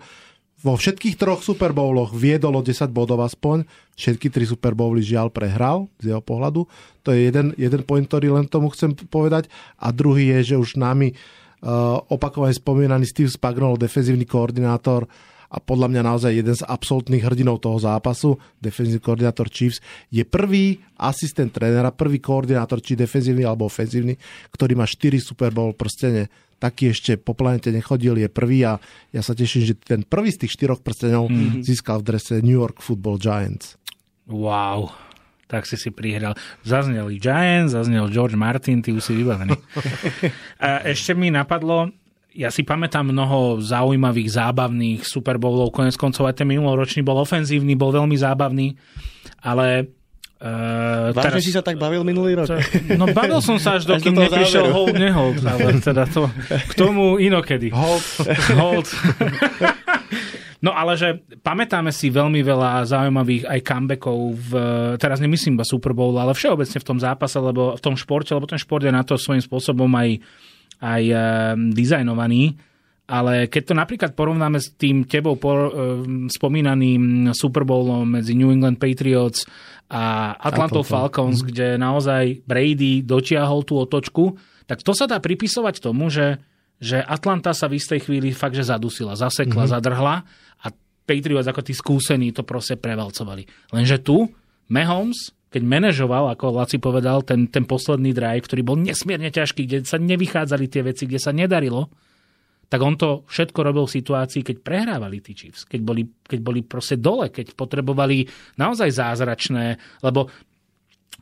[0.60, 3.64] Vo všetkých troch Super Bowloch viedol o 10 bodov aspoň.
[3.96, 6.68] Všetky tri Super Bowly žiaľ prehral z jeho pohľadu.
[7.00, 9.48] To je jeden, jeden point, ktorý len tomu chcem povedať.
[9.80, 15.08] A druhý je, že už nami uh, opakovane spomínaný Steve Spagnol, defenzívny koordinátor,
[15.50, 19.82] a podľa mňa naozaj jeden z absolútnych hrdinov toho zápasu, defenzívny koordinátor Chiefs,
[20.14, 24.14] je prvý asistent trénera, prvý koordinátor, či defenzívny alebo ofenzívny,
[24.54, 26.30] ktorý má 4 Super Bowl prstene
[26.60, 28.76] taký ešte po planete nechodil, je prvý a
[29.10, 31.64] ja sa teším, že ten prvý z tých štyroch prstenov mm-hmm.
[31.64, 33.80] získal v drese New York Football Giants.
[34.28, 34.92] Wow,
[35.48, 36.36] tak si si prihral.
[36.62, 39.56] Zazneli Giants, zaznel George Martin, ty už si vybavený.
[40.62, 41.90] a ešte mi napadlo,
[42.34, 47.74] ja si pamätám mnoho zaujímavých, zábavných Super Bowlov, konec koncov aj ten minuloročný bol ofenzívny,
[47.74, 48.74] bol veľmi zábavný,
[49.42, 49.90] ale
[50.40, 52.48] Uh, Vážne teraz, si sa tak bavil minulý rok?
[52.96, 55.36] No bavil som sa až dokým do neprišiel hold, nehold.
[55.44, 57.68] Ale teda to, k tomu inokedy.
[57.68, 58.24] Hold.
[58.56, 58.88] hold.
[60.64, 64.50] No ale že pamätáme si veľmi veľa zaujímavých aj comebackov v,
[64.96, 68.48] teraz nemyslím iba Super Bowl, ale všeobecne v tom zápase, lebo v tom športe, lebo
[68.48, 70.24] ten šport je na to svojím spôsobom aj
[70.80, 71.20] aj eh,
[71.76, 72.56] dizajnovaný,
[73.10, 75.70] ale keď to napríklad porovnáme s tým tebou por, uh,
[76.30, 79.50] spomínaným Super Bowlom medzi New England Patriots
[79.90, 81.46] a Atlanta Falcons, mm.
[81.50, 84.38] kde naozaj Brady dotiahol tú otočku,
[84.70, 86.38] tak to sa dá pripisovať tomu, že,
[86.78, 89.70] že Atlanta sa v istej chvíli fakt, že zadusila, zasekla, mm.
[89.74, 90.16] zadrhla
[90.62, 90.66] a
[91.02, 93.74] Patriots ako tí skúsení to proste prevalcovali.
[93.74, 94.30] Lenže tu
[94.70, 99.78] Mahomes keď manažoval, ako Laci povedal, ten, ten posledný drive, ktorý bol nesmierne ťažký, kde
[99.82, 101.90] sa nevychádzali tie veci, kde sa nedarilo,
[102.70, 106.62] tak on to všetko robil v situácii, keď prehrávali tí Chiefs, keď boli, keď boli
[106.62, 108.30] proste dole, keď potrebovali
[108.62, 109.74] naozaj zázračné,
[110.06, 110.30] lebo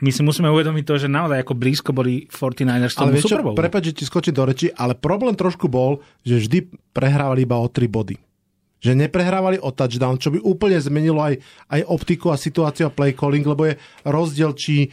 [0.04, 3.56] my si musíme uvedomiť to, že naozaj ako blízko boli 49ers tomu ale vieš čo,
[3.56, 6.58] prepáč, že ti skočím do reči, ale problém trošku bol, že vždy
[6.92, 8.27] prehrávali iba o 3 body
[8.78, 11.38] že neprehrávali o touchdown, čo by úplne zmenilo aj,
[11.70, 13.74] aj optiku a situáciu a play calling, lebo je
[14.06, 14.90] rozdiel, či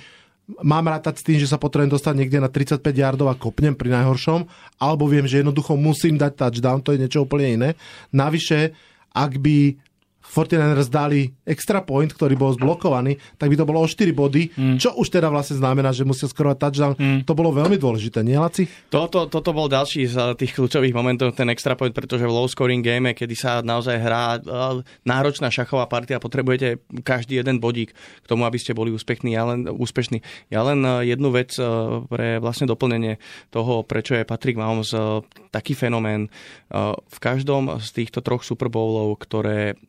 [0.62, 3.94] mám rátať s tým, že sa potrebujem dostať niekde na 35 yardov a kopnem pri
[3.94, 4.46] najhoršom,
[4.78, 7.70] alebo viem, že jednoducho musím dať touchdown, to je niečo úplne iné.
[8.14, 8.74] Navyše,
[9.16, 9.58] ak by
[10.36, 14.76] 49ers dali extra point, ktorý bol zblokovaný, tak by to bolo o 4 body, mm.
[14.76, 16.94] čo už teda vlastne znamená, že musia skorovať touchdown.
[17.00, 17.20] Mm.
[17.24, 18.68] To bolo veľmi dôležité, nie Laci?
[18.92, 22.84] Toto, toto bol ďalší z tých kľúčových momentov, ten extra point, pretože v low scoring
[22.84, 28.44] game, kedy sa naozaj hrá uh, náročná šachová partia, potrebujete každý jeden bodík k tomu,
[28.44, 29.32] aby ste boli úspešní.
[29.32, 30.20] Ja len, úspešní.
[30.52, 31.56] Ja len uh, jednu vec
[32.12, 33.22] pre vlastne doplnenie
[33.54, 34.92] toho, prečo je Patrick Mahomes
[35.54, 36.28] taký fenomén.
[37.06, 39.80] V každom z týchto troch Super Bowlov, ktoré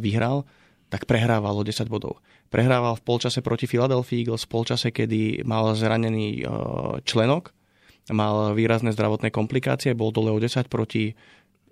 [0.00, 0.44] vyhral,
[0.90, 2.18] tak prehrával o 10 bodov.
[2.50, 6.42] Prehrával v polčase proti Philadelphia Eagles, v polčase, kedy mal zranený
[7.06, 7.54] členok,
[8.10, 11.14] mal výrazné zdravotné komplikácie, bol dole o 10 proti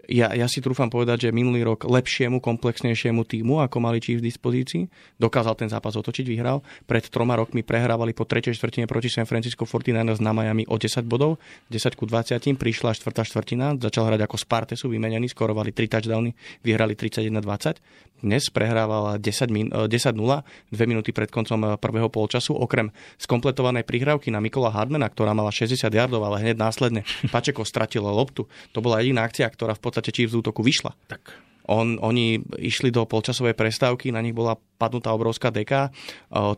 [0.09, 4.28] ja, ja si trúfam povedať, že minulý rok lepšiemu, komplexnejšiemu týmu, ako mali Chiefs v
[4.32, 4.82] dispozícii,
[5.20, 6.64] dokázal ten zápas otočiť, vyhral.
[6.88, 11.04] Pred troma rokmi prehrávali po tretej štvrtine proti San Francisco 49ers na Miami o 10
[11.04, 11.36] bodov,
[11.68, 16.32] 10 ku 20, prišla štvrtá štvrtina, začal hrať ako Sparte, sú vymenení, skorovali 3 touchdowny,
[16.64, 18.09] vyhrali 31-20.
[18.18, 24.74] Dnes prehrával 10-0, 2 minúty pred koncom eh, prvého polčasu, okrem skompletovanej prihrávky na Mikola
[24.74, 28.50] Hardmana, ktorá mala 60 yardov, ale hneď následne Pačeko stratilo loptu.
[28.74, 30.94] To bola jediná akcia, ktorá v podstate Chiefs z útoku vyšla.
[31.07, 31.34] Tak.
[31.68, 35.90] On, oni išli do polčasovej prestávky, na nich bola padnutá obrovská deka.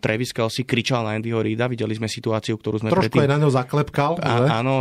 [0.05, 3.25] Travis Kelsey kričal na Andyho Reida, videli sme situáciu, ktorú sme Trošku predtým...
[3.25, 4.13] aj na ňo zaklepkal.
[4.21, 4.75] A, áno,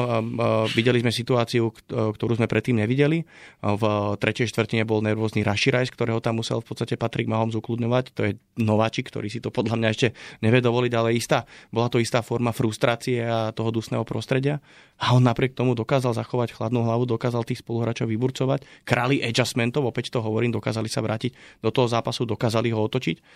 [0.75, 3.23] videli sme situáciu, ktorú sme predtým nevideli.
[3.63, 3.83] V
[4.19, 8.05] tretej štvrtine bol nervózny Rashi Rice, ktorého tam musel v podstate Patrick Mahomes ukludňovať.
[8.19, 10.07] To je nováčik, ktorý si to podľa mňa ešte
[10.43, 14.59] nevie dovoliť, ale istá, bola to istá forma frustrácie a toho dusného prostredia.
[14.99, 18.83] A on napriek tomu dokázal zachovať chladnú hlavu, dokázal tých spoluhráčov vyburcovať.
[18.83, 23.28] Králi adjustmentov, opäť to hovorím, dokázali sa vrátiť do toho zápasu, dokázali ho otočiť.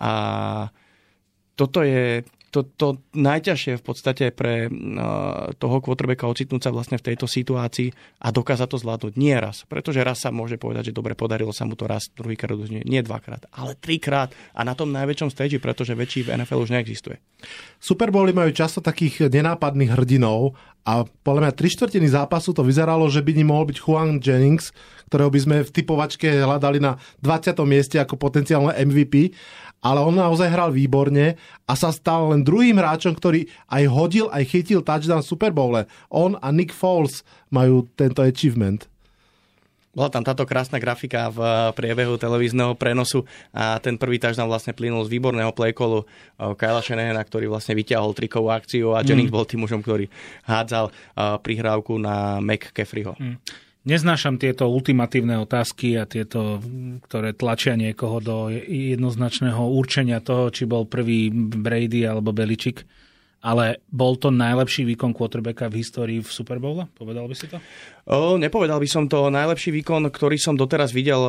[0.00, 0.70] A
[1.56, 2.22] toto je
[2.56, 7.92] to, to najťažšie v podstate pre uh, toho quarterbacka ocitnúť sa vlastne v tejto situácii
[8.24, 9.68] a dokázať to zvládnuť nie raz.
[9.68, 13.04] Pretože raz sa môže povedať, že dobre, podarilo sa mu to raz, druhýkrát nie, nie
[13.04, 17.20] dvakrát, ale trikrát a na tom najväčšom stage, pretože väčší v NFL už neexistuje.
[17.76, 23.10] Super Bowly majú často takých nenápadných hrdinov a podľa mňa tri štvrtiny zápasu to vyzeralo,
[23.10, 24.70] že by ním mohol byť Juan Jennings,
[25.10, 27.58] ktorého by sme v typovačke hľadali na 20.
[27.66, 29.34] mieste ako potenciálne MVP
[29.86, 34.42] ale on naozaj hral výborne a sa stal len druhým hráčom, ktorý aj hodil, aj
[34.50, 35.86] chytil touchdown v Super Bowle.
[36.10, 37.22] On a Nick Foles
[37.54, 38.90] majú tento achievement.
[39.96, 41.40] Bola tam táto krásna grafika v
[41.72, 47.24] priebehu televízneho prenosu a ten prvý touchdown vlastne plynul z výborného playcallu eh, Kyla Shanahana,
[47.24, 49.36] ktorý vlastne vyťahol trikovú akciu a Jennings mm.
[49.40, 50.12] bol tým mužom, ktorý
[50.44, 53.16] hádzal eh, prihrávku na McCaffreyho.
[53.16, 53.65] Mm.
[53.86, 56.58] Neznášam tieto ultimatívne otázky a tieto,
[57.06, 62.82] ktoré tlačia niekoho do jednoznačného určenia toho, či bol prvý Brady alebo Beličik.
[63.46, 66.90] Ale bol to najlepší výkon quarterbacka v histórii v Super Bowle?
[66.98, 67.62] Povedal by si to?
[68.10, 69.30] O, nepovedal by som to.
[69.30, 71.22] Najlepší výkon, ktorý som doteraz videl,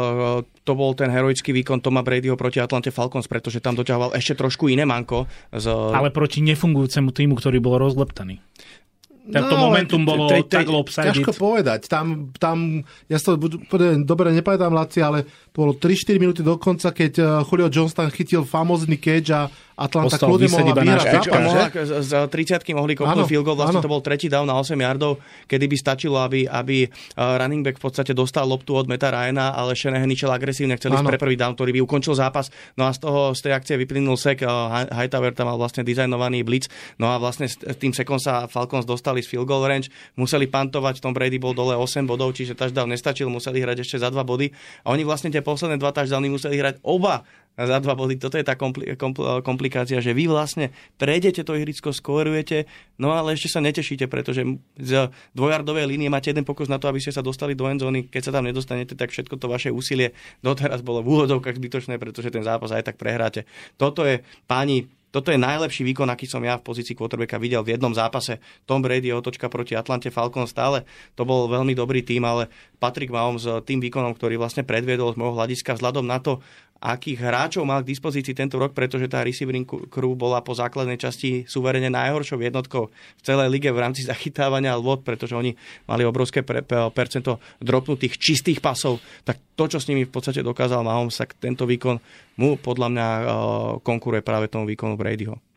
[0.65, 4.65] to bol ten heroický výkon Toma Bradyho proti Atlante Falcons, pretože tam doťahoval ešte trošku
[4.65, 5.29] iné manko.
[5.53, 5.69] Z...
[5.69, 8.41] Ale proti nefungujúcemu týmu, ktorý bol rozleptaný.
[9.27, 11.11] Tento no, momentum bolo te, te, tak lopsided.
[11.11, 11.91] Ťažko povedať.
[11.91, 13.35] Tam, tam ja to
[14.07, 18.47] dobre nepamätám, Laci, ale to bolo 3-4 minúty do konca, keď eh, Julio Johnston chytil
[18.47, 21.65] famózny catch a Atlanta kľudne mohla vyhrať zápas, mohla,
[22.01, 23.85] Z 30 mohli kopnúť field goal, vlastne áno.
[23.85, 27.77] to bol tretí down na 8 yardov, kedy by stačilo, aby, aby eh, running back
[27.77, 31.53] v podstate dostal loptu od Meta Ryana, ale Shanahan išiel agresívne, chceli pre prvý down,
[31.53, 32.49] ktorý by ukončil zápas.
[32.73, 34.49] No a z toho, z tej akcie vyplynul sek, eh,
[34.89, 39.16] Hightower tam mal vlastne dizajnovaný blitz, no a vlastne s tým sekom sa Falcons dostali
[39.21, 39.89] z field goal range,
[40.19, 44.09] museli pantovať, Tom Brady bol dole 8 bodov, čiže touchdown nestačil, museli hrať ešte za
[44.09, 44.47] 2 body.
[44.85, 47.23] A oni vlastne tie posledné dva touchdowny museli hrať oba
[47.57, 48.21] za dva body.
[48.21, 50.69] Toto je tá kompli- kompl- komplikácia, že vy vlastne
[51.01, 52.69] prejdete to ihrisko, skórujete,
[53.01, 54.45] no ale ešte sa netešíte, pretože
[54.77, 58.13] z dvojardovej línie máte jeden pokus na to, aby ste sa dostali do endzóny.
[58.13, 60.13] Keď sa tam nedostanete, tak všetko to vaše úsilie
[60.45, 63.49] doteraz bolo v úhodovkách zbytočné, pretože ten zápas aj tak prehráte.
[63.81, 67.73] Toto je, páni, toto je najlepší výkon, aký som ja v pozícii quarterbacka videl v
[67.73, 68.37] jednom zápase.
[68.67, 70.83] Tom Brady otočka proti Atlante Falcons stále.
[71.15, 75.17] To bol veľmi dobrý tým, ale Patrick Mahomes s tým výkonom, ktorý vlastne predviedol z
[75.17, 76.43] môjho hľadiska vzhľadom na to,
[76.77, 81.43] akých hráčov mal k dispozícii tento rok, pretože tá receiving crew bola po základnej časti
[81.49, 85.57] suverene najhoršou jednotkou v celej lige v rámci zachytávania lvot, pretože oni
[85.89, 86.45] mali obrovské
[86.93, 91.65] percento dropnutých čistých pasov, tak to, čo s nimi v podstate dokázal Mahomes, tak tento
[91.65, 91.97] výkon
[92.37, 93.25] mu podľa mňa uh,
[93.81, 95.56] konkuruje práve tomu výkonu Bradyho.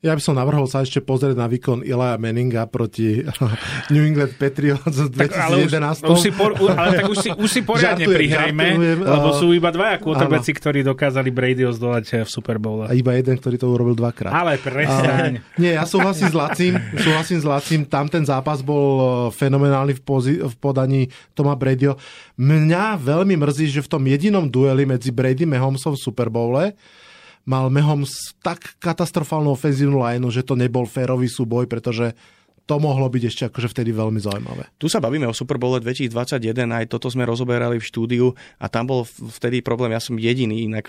[0.00, 3.20] Ja by som navrhol sa ešte pozrieť na výkon Ilaja Meninga proti
[3.92, 5.36] New England Patriots v 2011.
[5.36, 8.98] Ale, už, už si por, ale tak už si, už si poriadne žartujem, prihrajme, žartujem,
[9.04, 12.88] lebo sú iba dvaja quarterbacki, ktorí dokázali Bradyho zdolať v Super Bowl.
[12.88, 14.32] A iba jeden, ktorý to urobil dvakrát.
[14.32, 15.44] Ale prestaň.
[15.44, 19.04] A, nie, ja súhlasím s Lacím, súhlasím s Lacím, tam ten zápas bol e,
[19.36, 22.00] fenomenálny v, pozi, v podaní Toma Bradyho.
[22.40, 26.72] Mňa veľmi mrzí, že v tom jedinom dueli medzi Brady a Mahomesom v Super Bowle
[27.48, 28.04] mal Mehom
[28.44, 32.12] tak katastrofálnu ofenzívnu lineu, že to nebol férový súboj, pretože
[32.68, 34.70] to mohlo byť ešte akože vtedy veľmi zaujímavé.
[34.78, 38.30] Tu sa bavíme o Super Bowl 2021, aj toto sme rozoberali v štúdiu
[38.62, 40.86] a tam bol vtedy problém, ja som jediný, inak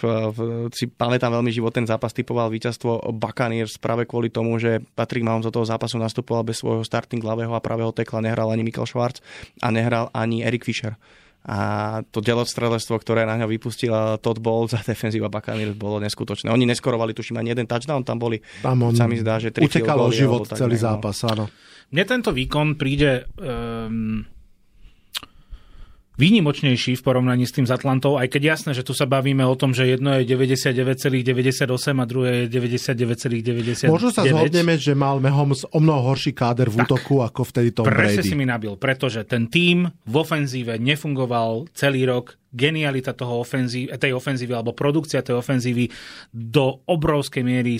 [0.77, 5.49] si pamätám veľmi život, ten zápas typoval víťazstvo Buccaneers práve kvôli tomu, že Patrick Mahomes
[5.49, 9.25] do toho zápasu nastupoval bez svojho starting ľavého a pravého tekla, nehral ani Michael Schwartz
[9.65, 11.01] a nehral ani Eric Fisher
[11.41, 11.57] a
[12.13, 16.53] to delostrelectvo, ktoré na ňo vypustila Todd Bowles a defenzíva Buccaneers bolo neskutočné.
[16.53, 19.65] Oni neskorovali, tuším, ani jeden touchdown, tam boli, tam on sa mi zdá, že tri
[19.65, 20.83] utekalo život celý no.
[20.85, 21.49] zápas, áno.
[21.91, 24.23] Mne tento výkon príde um,
[26.21, 29.57] výnimočnejší v porovnaní s tým s Atlantou, aj keď jasné, že tu sa bavíme o
[29.57, 31.65] tom, že jedno je 99,98
[31.97, 33.89] a druhé je 99,99.
[33.89, 37.73] Možno sa zhodneme, že mal Mahomes o mnoho horší káder v tak, útoku ako vtedy
[37.73, 38.21] Tom Brady.
[38.21, 44.13] si mi nabil, pretože ten tým v ofenzíve nefungoval celý rok genialita toho ofenzív, tej
[44.13, 45.87] ofenzívy alebo produkcia tej ofenzívy
[46.35, 47.79] do obrovskej miery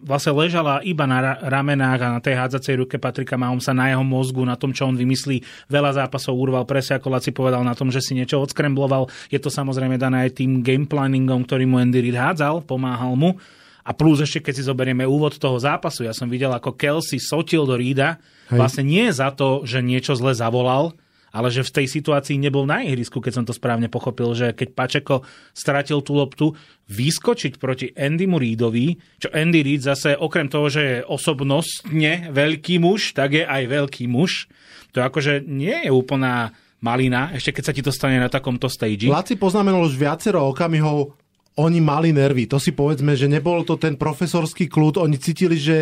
[0.00, 4.42] vlastne ležala iba na ramenách a na tej hádzacej ruke Patrika Mahomesa, na jeho mozgu,
[4.42, 5.68] na tom, čo on vymyslí.
[5.68, 9.12] Veľa zápasov urval, presne ako Laci povedal, na tom, že si niečo odskrembloval.
[9.28, 13.36] Je to samozrejme dané aj tým game planningom, ktorý mu Andy Reid hádzal, pomáhal mu.
[13.80, 17.64] A plus ešte, keď si zoberieme úvod toho zápasu, ja som videl, ako Kelsey sotil
[17.64, 18.20] do Rída,
[18.52, 20.92] vlastne nie za to, že niečo zle zavolal,
[21.30, 24.68] ale že v tej situácii nebol na ihrisku, keď som to správne pochopil, že keď
[24.74, 25.16] Pačeko
[25.54, 26.46] stratil tú loptu,
[26.90, 33.14] vyskočiť proti Andymu Reedovi, čo Andy Reid zase okrem toho, že je osobnostne veľký muž,
[33.14, 34.50] tak je aj veľký muž.
[34.94, 36.50] To akože nie je úplná
[36.82, 39.06] malina, ešte keď sa ti to stane na takomto stage.
[39.06, 41.14] Laci poznamenal už viacero okamihov,
[41.60, 42.48] oni mali nervy.
[42.48, 45.02] To si povedzme, že nebol to ten profesorský kľud.
[45.02, 45.76] Oni cítili, že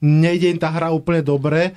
[0.00, 1.76] nejde im tá hra úplne dobre.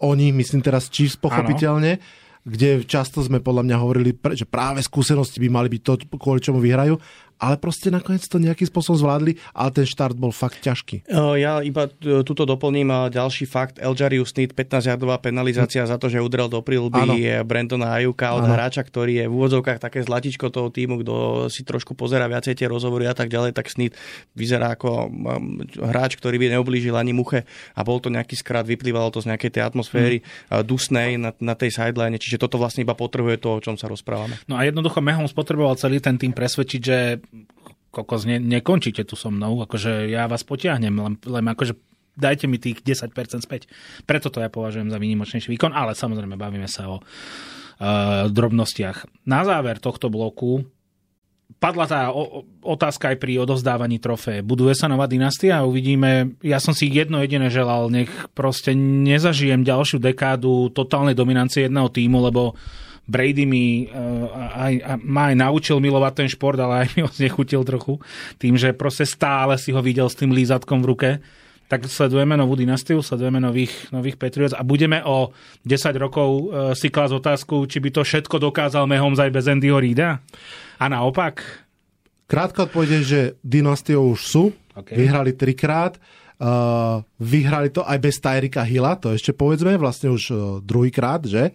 [0.00, 2.00] Oni, myslím teraz Chiefs pochopiteľne.
[2.00, 6.40] Ano kde často sme podľa mňa hovorili, že práve skúsenosti by mali byť to, kvôli
[6.40, 6.96] čomu vyhrajú
[7.40, 11.08] ale proste nakoniec to nejakým spôsobom zvládli, ale ten štart bol fakt ťažký.
[11.40, 11.88] Ja iba
[12.22, 13.80] túto doplním ďalší fakt.
[13.80, 18.52] Elžarius Snit, 15-jardová penalizácia za to, že udrel do prilby Brandona Ajuka od ano.
[18.54, 21.14] hráča, ktorý je v úvodzovkách také zlatičko toho týmu, kto
[21.48, 23.96] si trošku pozera viacej tie rozhovory a tak ďalej, tak Snit
[24.36, 25.08] vyzerá ako
[25.80, 29.50] hráč, ktorý by neublížil ani muche a bol to nejaký skrát, vyplývalo to z nejakej
[29.56, 30.62] tej atmosféry hmm.
[30.68, 34.36] dusnej na, na tej sideline, čiže toto vlastne iba potrebuje to, o čom sa rozprávame.
[34.44, 36.98] No a jednoducho Mehom spotreboval celý ten tým presvedčiť, že
[37.90, 41.74] kokos, ne, nekončíte tu so mnou, akože ja vás potiahnem, len, len akože
[42.14, 43.66] dajte mi tých 10% späť.
[44.06, 49.26] Preto to ja považujem za výnimočnejší výkon, ale samozrejme bavíme sa o uh, drobnostiach.
[49.26, 50.62] Na záver tohto bloku
[51.58, 54.44] padla tá o, otázka aj pri odovzdávaní trofé.
[54.44, 56.38] Buduje sa nová dynastia uvidíme.
[56.46, 62.22] Ja som si jedno jediné želal, nech proste nezažijem ďalšiu dekádu totálnej dominancie jedného týmu,
[62.22, 62.54] lebo
[63.10, 67.10] Brady mi uh, aj, a, ma aj naučil milovať ten šport, ale aj mi ho
[67.10, 67.98] znechutil trochu,
[68.38, 71.10] tým, že proste stále si ho videl s tým lízatkom v ruke.
[71.66, 75.34] Tak sledujeme novú dynastiu, sledujeme nových, nových Patriots a budeme o
[75.66, 76.42] 10 rokov uh,
[76.78, 80.22] si klásť otázku, či by to všetko dokázal Mahomes aj bez Andyho Reida.
[80.78, 81.42] A naopak?
[82.30, 84.44] Krátka odpoveď je, že dynastiou už sú.
[84.70, 84.94] Okay.
[84.94, 85.98] Vyhrali trikrát.
[86.40, 91.52] Uh, vyhrali to aj bez Tyrika Hilla, to ešte povedzme, vlastne už uh, druhýkrát, že?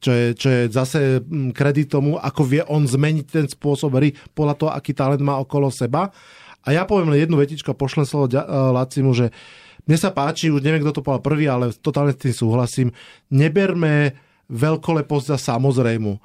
[0.00, 4.16] Čo je, čo je zase mm, kredit tomu, ako vie on zmeniť ten spôsob hry
[4.32, 6.08] podľa toho, aký talent má okolo seba.
[6.64, 9.28] A ja poviem len jednu vetičku a pošlem slovo eh, Lacimu, že
[9.84, 12.88] mne sa páči, už neviem, kto to povedal prvý, ale totálne s tým súhlasím,
[13.32, 14.16] neberme
[14.48, 16.20] veľkoleposť za samozrejmu.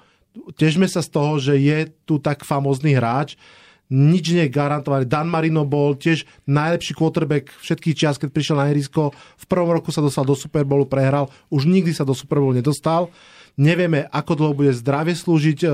[0.59, 3.39] Težme sa z toho, že je tu tak famózny hráč,
[3.85, 5.05] nič nie je garantované.
[5.05, 9.13] Dan Marino bol tiež najlepší quarterback všetkých čas, keď prišiel na ihrisko.
[9.13, 11.29] V prvom roku sa dostal do Super Bowlu, prehral.
[11.53, 13.13] Už nikdy sa do Super Bowlu nedostal.
[13.55, 15.67] Nevieme, ako dlho bude zdravie slúžiť, e,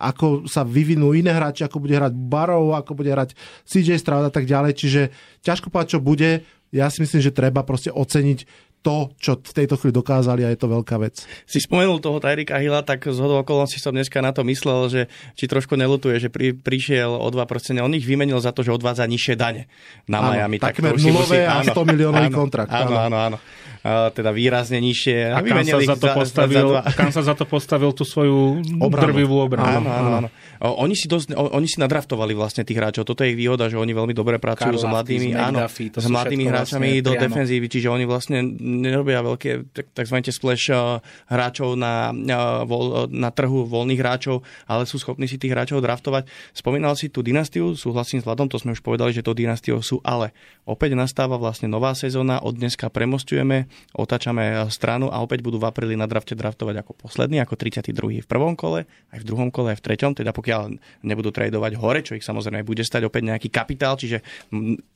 [0.00, 3.36] ako sa vyvinú iné hráči, ako bude hrať Barov, ako bude hrať
[3.68, 4.72] CJ Stroud a tak ďalej.
[4.72, 5.02] Čiže
[5.44, 6.40] ťažko povedať, čo bude.
[6.72, 10.58] Ja si myslím, že treba proste oceniť to, čo v tejto chvíli dokázali a je
[10.58, 11.22] to veľká vec.
[11.46, 15.02] Si spomenul toho Tyrika Hilla, tak z hodou okolností som dneska na to myslel, že
[15.38, 17.46] či trošku nelutuje, že pri, prišiel o 2%.
[17.78, 19.70] On ich vymenil za to, že odvádza nižšie dane
[20.10, 20.58] na áno, Miami.
[20.58, 22.74] Tak takmer nulové musí, a 100 miliónový kontrakt.
[22.74, 23.38] Áno, áno, áno.
[23.38, 23.38] áno
[24.14, 25.34] teda výrazne nižšie.
[25.34, 28.62] A, a Kansas, za to za, postavil, za, za Kansas za to postavil tú svoju
[28.78, 29.10] obranu.
[29.10, 29.82] drvivú obranu.
[29.82, 30.28] Áno, áno, áno.
[30.62, 33.02] Oni si, dosť, oni si nadraftovali vlastne tých hráčov.
[33.02, 37.02] Toto je ich výhoda, že oni veľmi dobre pracujú s mladými, áno, s mladými hráčami
[37.02, 37.24] vlastne do priamo.
[37.26, 40.16] defenzívy, čiže oni vlastne nerobia veľké tzv.
[40.30, 40.70] splash
[41.26, 42.14] hráčov na,
[43.10, 46.30] na trhu voľných hráčov, ale sú schopní si tých hráčov draftovať.
[46.54, 49.98] Spomínal si tú dynastiu, súhlasím s Vladom, to sme už povedali, že to dynastiou sú,
[50.06, 50.30] ale
[50.62, 55.94] opäť nastáva vlastne nová sezóna, od dneska premostujeme otáčame stranu a opäť budú v apríli
[55.98, 58.22] na drafte draftovať ako posledný, ako 32.
[58.22, 60.51] v prvom kole, aj v druhom kole, aj v treťom, teda pokiaľ
[61.02, 64.20] nebudú tradovať hore, čo ich samozrejme bude stať opäť nejaký kapitál, čiže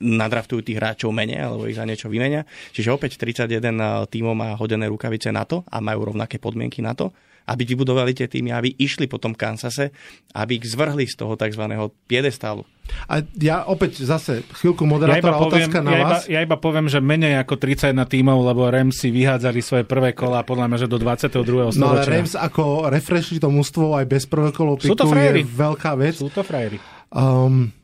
[0.01, 2.45] nadraftujú tých hráčov menej alebo ich za niečo vymenia.
[2.71, 7.11] Čiže opäť 31 tímov má hodené rukavice na to a majú rovnaké podmienky na to
[7.47, 9.95] aby vybudovali tie týmy, aby išli po tom Kansase,
[10.35, 11.63] aby ich zvrhli z toho tzv.
[12.05, 12.67] piedestálu.
[13.07, 16.23] A ja opäť zase chvíľku moderátora ja poviem, otázka na ja vás.
[16.23, 20.15] Iba, ja iba poviem, že menej ako 31 tímov, lebo Rams si vyhádzali svoje prvé
[20.15, 21.75] kola podľa mňa, že do 22.
[21.75, 21.79] storočia.
[21.79, 26.15] No ale Rams ako refreshi to mústvo aj bez prvého kolo piku je veľká vec.
[26.15, 26.79] Sú to frajery.
[27.11, 27.75] Um,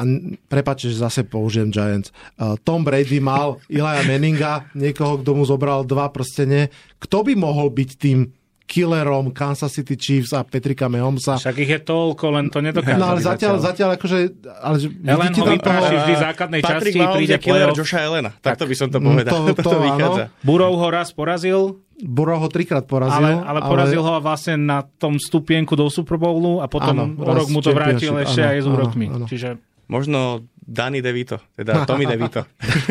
[0.00, 0.06] a
[0.48, 2.08] prepáčte, že zase použijem Giants.
[2.40, 6.72] Uh, Tom Brady mal Ilaja Meninga, niekoho, kto mu zobral dva prstene.
[6.96, 8.39] Kto by mohol byť tým
[8.70, 11.34] killerom Kansas City Chiefs a Petrika Mahomesa.
[11.34, 13.02] Však ich je toľko, len to nedokážu.
[13.02, 14.46] No ale zatiaľ, zatiaľ akože...
[14.46, 18.30] Ale Ellen ho vypráši vždy v základnej Patrick časti, príde killer Joša Elena.
[18.38, 19.32] Tak to by som to povedal.
[19.40, 20.24] To, to, to vychádza.
[20.44, 23.20] Burov ho raz porazil, Burrow ho trikrát porazil.
[23.20, 24.08] Ale, ale porazil ale...
[24.08, 28.16] ho vlastne na tom stupienku do Super Bowlu a potom áno, rok mu to vrátil
[28.16, 29.06] ešte áno, aj s úrokmi.
[29.12, 29.26] Áno.
[29.28, 29.60] Čiže
[29.90, 32.46] Možno Danny DeVito, teda Tommy DeVito.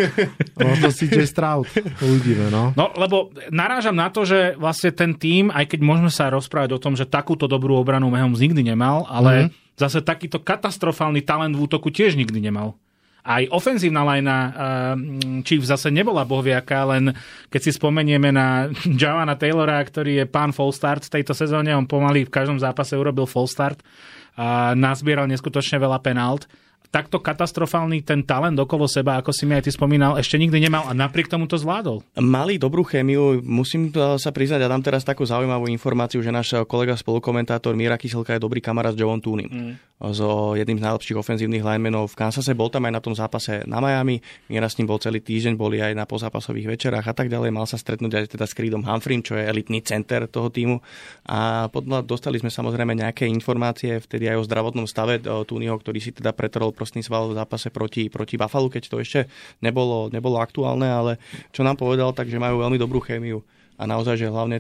[0.67, 1.71] Možno CJ Stroud,
[2.03, 2.75] uvidíme, no.
[2.75, 6.83] No, lebo narážam na to, že vlastne ten tým, aj keď môžeme sa rozprávať o
[6.83, 9.79] tom, že takúto dobrú obranu Mahomes nikdy nemal, ale mm-hmm.
[9.79, 12.75] zase takýto katastrofálny talent v útoku tiež nikdy nemal.
[13.23, 14.51] Aj ofenzívna lajna uh,
[15.47, 17.15] Chiefs zase nebola bohviaká, len
[17.47, 18.67] keď si spomenieme na
[18.99, 22.91] Javana Taylora, ktorý je pán full start v tejto sezóne, on pomaly v každom zápase
[22.99, 23.79] urobil full start
[24.35, 26.47] a nazbieral neskutočne veľa penált
[26.89, 30.89] takto katastrofálny ten talent okolo seba, ako si mi aj ty spomínal, ešte nikdy nemal
[30.89, 32.01] a napriek tomu to zvládol.
[32.17, 36.97] Mali dobrú chémiu, musím sa priznať a dám teraz takú zaujímavú informáciu, že náš kolega
[36.97, 39.49] spolukomentátor Mira Kyselka je dobrý kamarát s Jovom Túnim.
[39.49, 39.75] Mm.
[39.99, 42.55] So jedným z najlepších ofenzívnych linemenov v Kansase.
[42.55, 44.23] Bol tam aj na tom zápase na Miami.
[44.47, 47.51] Mira s ním bol celý týždeň, boli aj na pozápasových večerách a tak ďalej.
[47.51, 50.79] Mal sa stretnúť aj teda s Creedom Humphreym, čo je elitný center toho týmu.
[51.27, 56.15] A podľa, dostali sme samozrejme nejaké informácie vtedy aj o zdravotnom stave Túnyho, ktorý si
[56.15, 59.27] teda pretrol prostný sval v zápase proti, proti Buffalo, keď to ešte
[59.59, 61.11] nebolo, nebolo aktuálne, ale
[61.51, 63.43] čo nám povedal, takže majú veľmi dobrú chémiu
[63.80, 64.59] a naozaj, že hlavne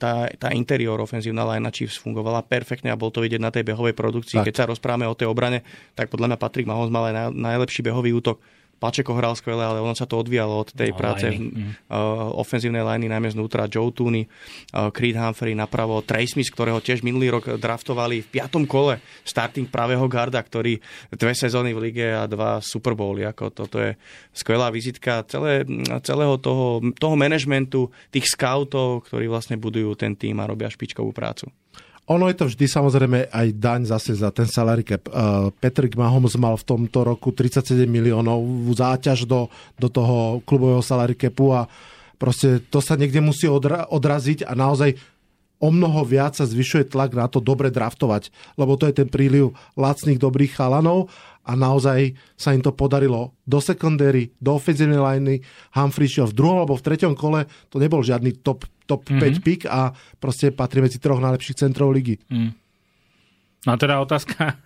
[0.00, 3.92] tá, tá interior ofenzívna line Chiefs fungovala perfektne a bol to vidieť na tej behovej
[3.92, 4.40] produkcii.
[4.40, 4.48] Tak.
[4.48, 5.60] Keď sa rozprávame o tej obrane,
[5.92, 8.40] tak podľa mňa Patrick Mahomes mal aj najlepší behový útok
[8.76, 11.88] Pačeko hral skvele, ale ono sa to odvíjalo od tej no, práce mm.
[11.88, 17.00] uh, ofenzívnej liney, najmä znútra Joe Tooney, uh, Creed Humphrey napravo, Trace Smith, ktorého tiež
[17.00, 20.76] minulý rok draftovali v piatom kole starting pravého garda, ktorý
[21.14, 23.24] dve sezóny v lige a dva Super Bowly.
[23.24, 23.96] Ako toto je
[24.36, 25.64] skvelá vizitka celé,
[26.04, 31.48] celého toho, toho manažmentu, tých scoutov, ktorí vlastne budujú ten tým a robia špičkovú prácu.
[32.04, 35.08] Ono je to vždy samozrejme aj daň zase za ten salary cap.
[35.08, 38.44] Uh, Patrick Mahomes mal v tomto roku 37 miliónov
[38.76, 39.48] záťaž do,
[39.80, 41.64] do toho klubového salary capu a
[42.20, 45.00] proste to sa niekde musí odra- odraziť a naozaj
[45.64, 48.28] o mnoho viac sa zvyšuje tlak na to dobre draftovať,
[48.60, 51.08] lebo to je ten príliv lacných dobrých chalanov
[51.48, 55.40] a naozaj sa im to podarilo do secondary, do ofenzívnej liney.
[55.72, 59.40] Humphrey šiel v druhom alebo v treťom kole, to nebol žiadny top, top mm-hmm.
[59.40, 62.20] 5 pick a proste patrí medzi troch najlepších centrov ligy.
[62.28, 62.52] Mm.
[63.64, 64.60] No a teda otázka,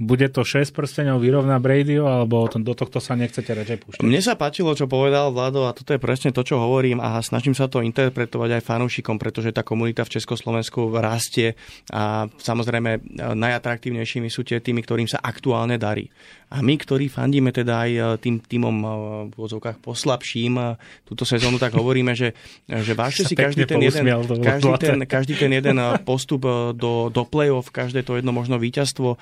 [0.00, 4.02] bude to 6 prstenov vyrovná Bradyho, alebo do tohto sa nechcete radšej púšťať?
[4.04, 7.52] Mne sa páčilo, čo povedal Vlado a toto je presne to, čo hovorím a snažím
[7.52, 11.54] sa to interpretovať aj fanúšikom, pretože tá komunita v Československu rastie
[11.92, 13.04] a samozrejme
[13.36, 16.08] najatraktívnejšími sú tie týmy, ktorým sa aktuálne darí.
[16.52, 18.88] A my, ktorí fandíme teda aj e, tým týmom e,
[19.32, 20.64] v vozovkách poslabším e,
[21.08, 22.36] túto sezónu, tak hovoríme, že,
[22.68, 24.04] že vážte si každý ten, jeden,
[24.44, 26.44] každý, ten, každý ten jeden postup
[26.76, 29.16] do, do play-off, každé to jedno možno víťazstvo.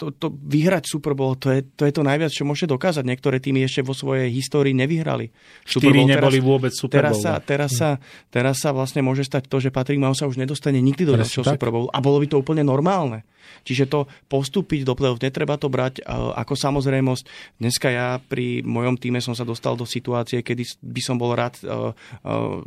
[0.00, 3.04] To, to vyhrať Super Bowl, to je, to je to najviac, čo môžete dokázať.
[3.04, 5.28] Niektoré týmy ešte vo svojej histórii nevyhrali.
[5.64, 6.08] Super Bowl.
[6.08, 7.16] neboli teraz, vôbec Super Bowl.
[7.16, 7.90] Teraz sa, teraz, sa,
[8.32, 11.44] teraz sa vlastne môže stať to, že Patrick Mahomes sa už nedostane nikdy do ďalšieho
[11.44, 11.92] Super Bowl.
[11.92, 13.26] A bolo by to úplne normálne.
[13.66, 17.24] Čiže to postúpiť do play-off, netreba to brať ako samozrejmosť.
[17.58, 21.58] Dneska ja pri mojom týme som sa dostal do situácie, kedy by som bol rád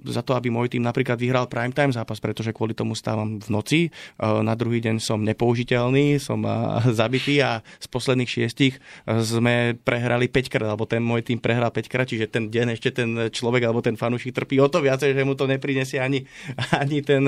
[0.03, 3.79] za to, aby môj tým napríklad vyhral primetime zápas, pretože kvôli tomu stávam v noci.
[4.19, 6.39] Na druhý deň som nepoužiteľný, som
[6.99, 11.91] zabitý a z posledných šiestich sme prehrali 5 krát, alebo ten môj tým prehral 5
[11.91, 15.27] krát, čiže ten deň ešte ten človek alebo ten fanúšik trpí o to viacej, že
[15.27, 16.23] mu to neprinesie ani,
[16.81, 17.27] ani ten,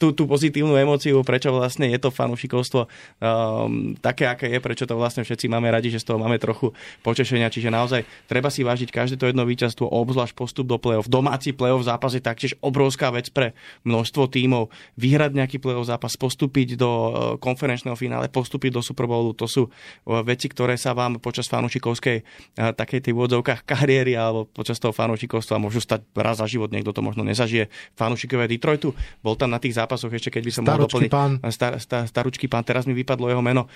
[0.00, 4.96] tú, tú pozitívnu emóciu, prečo vlastne je to fanúšikovstvo um, také, aké je, prečo to
[4.96, 6.72] vlastne všetci máme radi, že z toho máme trochu
[7.04, 7.52] počešenia.
[7.52, 11.10] Čiže naozaj treba si vážiť každé to jedno víťazstvo, obzvlášť postup do play-off.
[11.10, 13.52] Domáci play-off zápas je taktiež obrovská vec pre
[13.84, 14.72] množstvo tímov.
[14.96, 19.68] Vyhrať nejaký play-off zápas, postúpiť do uh, konferenčného finále, postúpiť do Super Bowlu, to sú
[19.68, 24.94] uh, veci, ktoré sa vám počas fanúšikovskej uh, takej tej úvodzovkách kariéry alebo počas toho
[24.94, 27.68] fanúšikovstva môžu stať raz za život, niekto to možno nezažije.
[27.98, 31.10] Fanúšikové Detroitu, bol tam na tých zápasoch ešte, keď by som mohol doplniť.
[31.10, 31.32] Pán.
[31.50, 33.66] Star, star, staručký pán, teraz mi vypadlo jeho meno.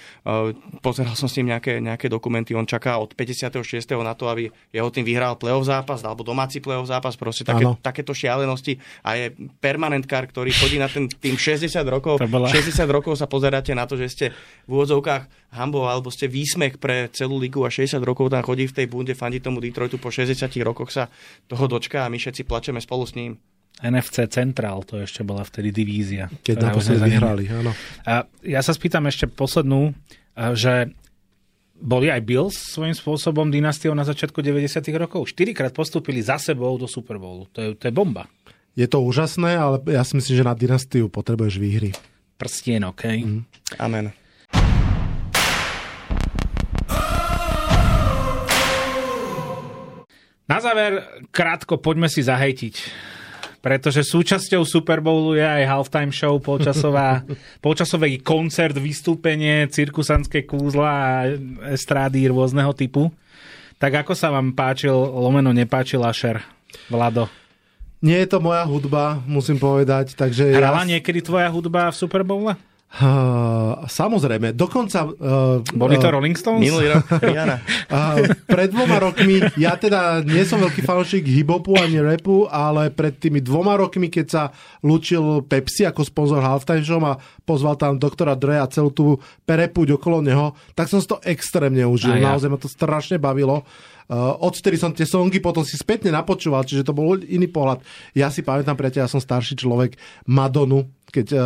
[0.81, 3.61] Pozeral som s ním nejaké, nejaké dokumenty, on čaká od 56.
[4.01, 8.15] na to, aby jeho tým vyhral play-off zápas alebo domáci play-off zápas, proste také, takéto
[8.15, 12.21] šialenosti a je permanentkár, ktorý chodí na ten tým 60 rokov.
[12.29, 12.49] Bola...
[12.49, 14.27] 60 rokov sa pozeráte na to, že ste
[14.65, 18.77] v úvodzovkách hambou alebo ste výsmech pre celú ligu a 60 rokov tam chodí v
[18.83, 21.09] tej bunde, fandí tomu Detroitu, po 60 rokoch sa
[21.47, 23.39] toho dočká a my všetci plačeme spolu s ním.
[23.83, 26.31] NFC Central, to ešte bola vtedy divízia.
[26.31, 27.75] Keď naposledy vyhrali, áno.
[28.07, 29.91] A ja sa spýtam ešte poslednú,
[30.55, 30.95] že
[31.75, 34.79] boli aj Bills svojím spôsobom dynastiou na začiatku 90.
[34.95, 35.27] rokov.
[35.27, 37.51] Štyrikrát postúpili za sebou do Super Bowlu.
[37.51, 38.31] To je, to je bomba.
[38.79, 41.91] Je to úžasné, ale ja si myslím, že na dynastiu potrebuješ výhry.
[42.39, 43.27] Prstienok, hej?
[43.27, 43.43] Mm.
[43.83, 44.15] Amen.
[50.45, 51.01] Na záver,
[51.33, 52.75] krátko, poďme si zahejtiť.
[53.65, 57.25] Pretože súčasťou Super Bowlu je aj halftime show, polčasová,
[57.65, 61.13] polčasový koncert, vystúpenie, cirkusanské kúzla a
[61.73, 63.09] estrády rôzneho typu.
[63.81, 66.45] Tak ako sa vám páčil, lomeno nepáčil Asher,
[66.93, 67.25] Vlado?
[68.05, 70.13] Nie je to moja hudba, musím povedať.
[70.13, 70.97] Takže Hrala ja...
[70.97, 72.53] niekedy tvoja hudba v Super Bowle?
[72.95, 75.03] Uh, samozrejme, dokonca...
[75.03, 76.63] Uh, Boli to uh, Rolling Stones?
[76.63, 82.47] Minulý rok, uh, Pred dvoma rokmi, ja teda nie som veľký fanúšik hip-hopu ani rapu,
[82.47, 84.43] ale pred tými dvoma rokmi, keď sa
[84.87, 89.99] lúčil Pepsi ako sponzor Halftime Show a pozval tam doktora Dre a celú tú perepúť
[89.99, 92.15] okolo neho, tak som si to extrémne užil.
[92.15, 92.31] Ja.
[92.31, 93.67] Naozaj ma to strašne bavilo.
[93.67, 97.81] Uh, odtedy som tie songy potom si spätne napočúval, čiže to bol iný pohľad.
[98.13, 99.97] Ja si pamätám, priateľ, ja som starší človek,
[100.29, 101.41] Madonu, keď uh,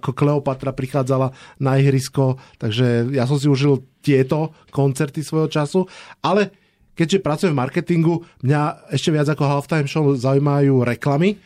[0.00, 5.84] ako Kleopatra prichádzala na ihrisko, takže ja som si užil tieto koncerty svojho času,
[6.22, 6.54] ale
[6.94, 8.14] keďže pracujem v marketingu,
[8.46, 11.36] mňa ešte viac ako halftime show zaujímajú reklamy,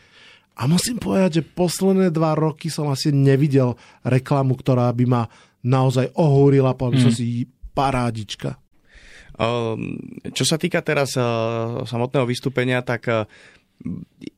[0.55, 3.75] a musím povedať, že posledné dva roky som asi nevidel
[4.07, 5.27] reklamu, ktorá by ma
[5.67, 7.05] naozaj ohúrila, povedal mm.
[7.11, 7.43] som si
[7.75, 8.55] parádička.
[9.35, 9.99] Ehm,
[10.31, 11.23] čo sa týka teraz eh,
[11.83, 13.27] samotného vystúpenia, tak eh,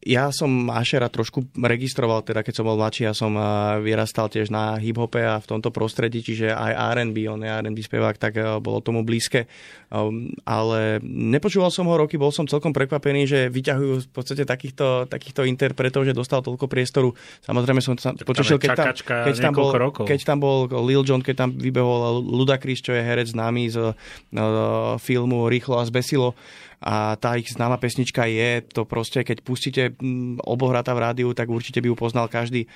[0.08, 3.36] ja som Ašera trošku registroval, teda keď som bol mladší, ja som
[3.84, 8.16] vyrastal tiež na hip-hope a v tomto prostredí, čiže aj R&B, on je R&B spevák,
[8.18, 9.48] tak bolo tomu blízke.
[9.88, 15.08] Um, ale nepočúval som ho roky, bol som celkom prekvapený, že vyťahujú v podstate takýchto,
[15.08, 17.16] takýchto interpretov, že dostal toľko priestoru.
[17.48, 20.04] Samozrejme som sa počešil, keď tam, keď, tam bol, rokov.
[20.04, 25.00] keď tam bol Lil Jon, keď tam vybehol Ludacris, čo je herec známy z uh,
[25.00, 26.36] filmu Rýchlo a zbesilo
[26.78, 31.50] a tá ich známa pesnička je to proste, keď pustíte mm, obohrata v rádiu, tak
[31.50, 32.70] určite by ju poznal každý,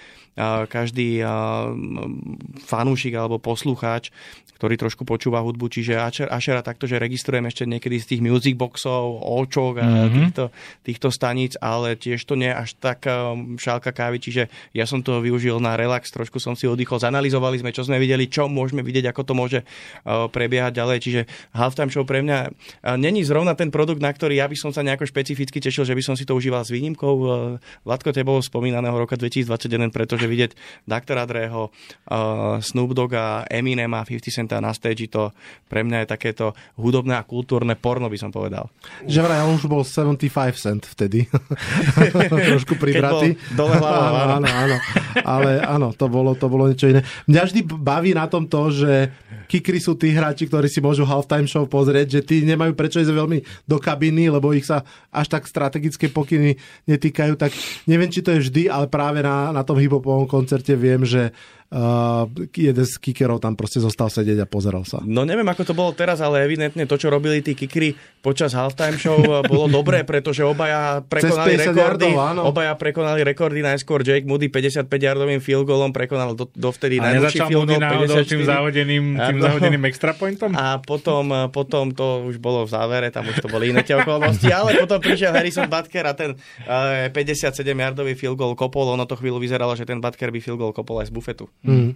[0.69, 1.21] každý
[2.65, 4.09] fanúšik alebo poslucháč,
[4.61, 5.97] ktorý trošku počúva hudbu, čiže
[6.29, 10.13] Ašera takto, že registrujem ešte niekedy z tých music boxov, očok a mm-hmm.
[10.13, 10.43] týchto,
[10.85, 13.09] týchto staníc, ale tiež to nie až tak
[13.57, 17.73] šálka kávy, čiže ja som to využil na relax, trošku som si oddychol, zanalizovali sme,
[17.73, 19.59] čo sme videli, čo môžeme vidieť, ako to môže
[20.05, 21.21] prebiehať ďalej, čiže
[21.57, 22.53] halftime show pre mňa
[23.01, 25.91] není zrovna ten produkt, produkt, na ktorý ja by som sa nejako špecificky tešil, že
[25.91, 30.55] by som si to užíval s výnimkou uh, Vladko tebou spomínaného roka 2021, pretože vidieť
[30.87, 31.19] Dr.
[31.27, 35.35] Dreho, uh, Snoop Dogg a Eminem a 50 Centa na stage, to
[35.67, 36.45] pre mňa je takéto
[36.79, 38.71] hudobné a kultúrne porno, by som povedal.
[39.03, 41.27] Že vraj, on už bol 75 cent vtedy.
[42.55, 43.35] Trošku pribratý.
[43.51, 44.77] Dole hlavou, áno, áno, áno.
[45.27, 47.03] Ale áno, to bolo, to bolo niečo iné.
[47.27, 49.11] Mňa vždy baví na tom to, že
[49.51, 53.11] kikry sú tí hráči, ktorí si môžu halftime show pozrieť, že tí nemajú prečo ísť
[53.11, 56.55] veľmi do kabiny, lebo ich sa až tak strategické pokyny
[56.87, 57.51] netýkajú, tak
[57.83, 61.35] neviem, či to je vždy, ale práve na, na tom hiphopovom koncerte viem, že
[61.71, 64.99] uh, jeden z kickerov tam proste zostal sedieť a pozeral sa.
[65.07, 68.99] No neviem, ako to bolo teraz, ale evidentne to, čo robili tí kikry počas halftime
[68.99, 69.17] show,
[69.51, 72.11] bolo dobré, pretože obaja prekonali rekordy.
[72.11, 77.47] Yardov, obaja prekonali rekordy, najskôr Jake Moody 55-yardovým field goalom prekonal do, dovtedy a najlepší
[77.47, 78.27] field goal 54.
[78.27, 80.51] tým zahodeným, tým no, zahodeným extra pointom?
[80.53, 84.45] A potom, potom to už bolo v závere, tam už to boli iné tie okolnosti,
[84.51, 86.35] ale potom prišiel Harrison Butker a ten
[86.67, 90.75] uh, 57-yardový field goal kopol, ono to chvíľu vyzeralo, že ten Butker by field goal
[90.75, 91.45] kopol aj z bufetu.
[91.63, 91.95] Mm.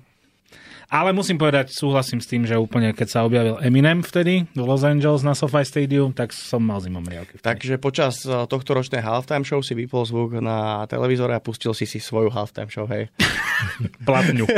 [0.85, 4.85] Ale musím povedať, súhlasím s tým, že úplne keď sa objavil Eminem vtedy v Los
[4.85, 7.41] Angeles na SoFi Stadium, tak som mal zimom riavky.
[7.41, 11.89] Takže počas eh, tohto ročnej halftime show si vypol zvuk na televízore a pustil si
[11.89, 13.09] si svoju halftime show, hej?
[14.07, 14.45] Platňu.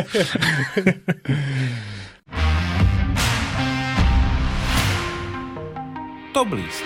[6.36, 6.86] Top list.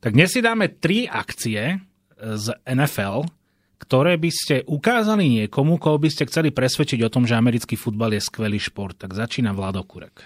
[0.00, 1.76] Tak dnes si dáme tri akcie
[2.16, 3.28] z NFL,
[3.80, 8.12] ktoré by ste ukázali niekomu, koho by ste chceli presvedčiť o tom, že americký futbal
[8.12, 8.94] je skvelý šport.
[9.00, 10.20] Tak začína Vlado Kurek.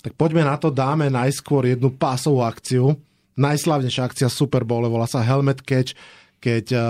[0.00, 2.96] Tak poďme na to, dáme najskôr jednu pásovú akciu.
[3.36, 5.92] Najslavnejšia akcia Super Bowl volá sa Helmet Catch,
[6.40, 6.82] keď uh,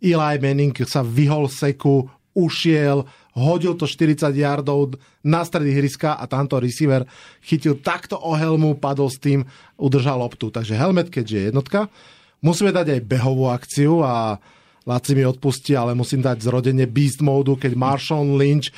[0.00, 3.04] Eli Manning sa vyhol seku, ušiel,
[3.34, 4.94] hodil to 40 yardov
[5.26, 7.02] na stredy hryska a tamto receiver
[7.42, 9.42] chytil takto o helmu, padol s tým,
[9.74, 10.54] udržal loptu.
[10.54, 11.90] Takže helmet, keďže je jednotka.
[12.38, 14.38] Musíme dať aj behovú akciu a
[14.88, 18.72] Laci mi odpustí, ale musím dať zrodenie Beast Modu, keď Marshawn Lynch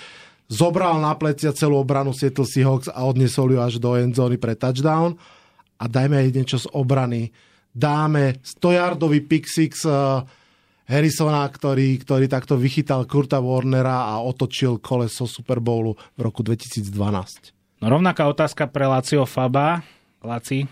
[0.51, 5.15] zobral na plecia celú obranu Seattle Seahawks a odnesol ju až do endzóny pre touchdown.
[5.79, 7.31] A dajme aj niečo z obrany.
[7.71, 10.27] Dáme 100-yardový pick six uh,
[10.91, 16.91] Harrisona, ktorý, ktorý takto vychytal Kurta Warnera a otočil koleso Super Bowlu v roku 2012.
[17.79, 19.87] No rovnaká otázka pre Lacio Faba.
[20.21, 20.67] Laci?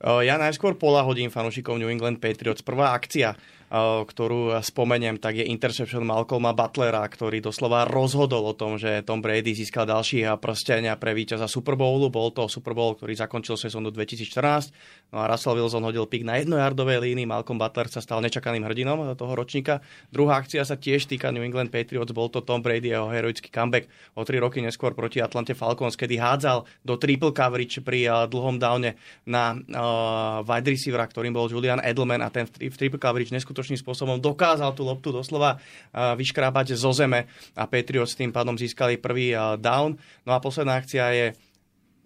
[0.00, 2.64] Ja najskôr polahodím fanúšikov New England Patriots.
[2.64, 3.36] Prvá akcia
[3.72, 9.58] ktorú spomeniem, tak je interception Malcolma Butlera, ktorý doslova rozhodol o tom, že Tom Brady
[9.58, 12.06] získal ďalší prstenia pre víťaza Super Bowlu.
[12.06, 15.10] Bol to Super Bowl, ktorý zakončil sezónu 2014.
[15.10, 19.18] No a Russell Wilson hodil pik na jednojardovej línii, Malcolm Butler sa stal nečakaným hrdinom
[19.18, 19.82] toho ročníka.
[20.14, 23.90] Druhá akcia sa tiež týka New England Patriots, bol to Tom Brady jeho heroický comeback
[24.14, 28.94] o tri roky neskôr proti Atlante Falcons, kedy hádzal do triple coverage pri dlhom downe
[29.26, 33.80] na uh, wide receivera, ktorým bol Julian Edelman a ten v triple coverage neskôr neskutočným
[33.80, 35.56] spôsobom dokázal tú loptu doslova
[35.96, 37.24] vyškrábať zo zeme
[37.56, 39.96] a Patriots tým pádom získali prvý down.
[40.28, 41.26] No a posledná akcia je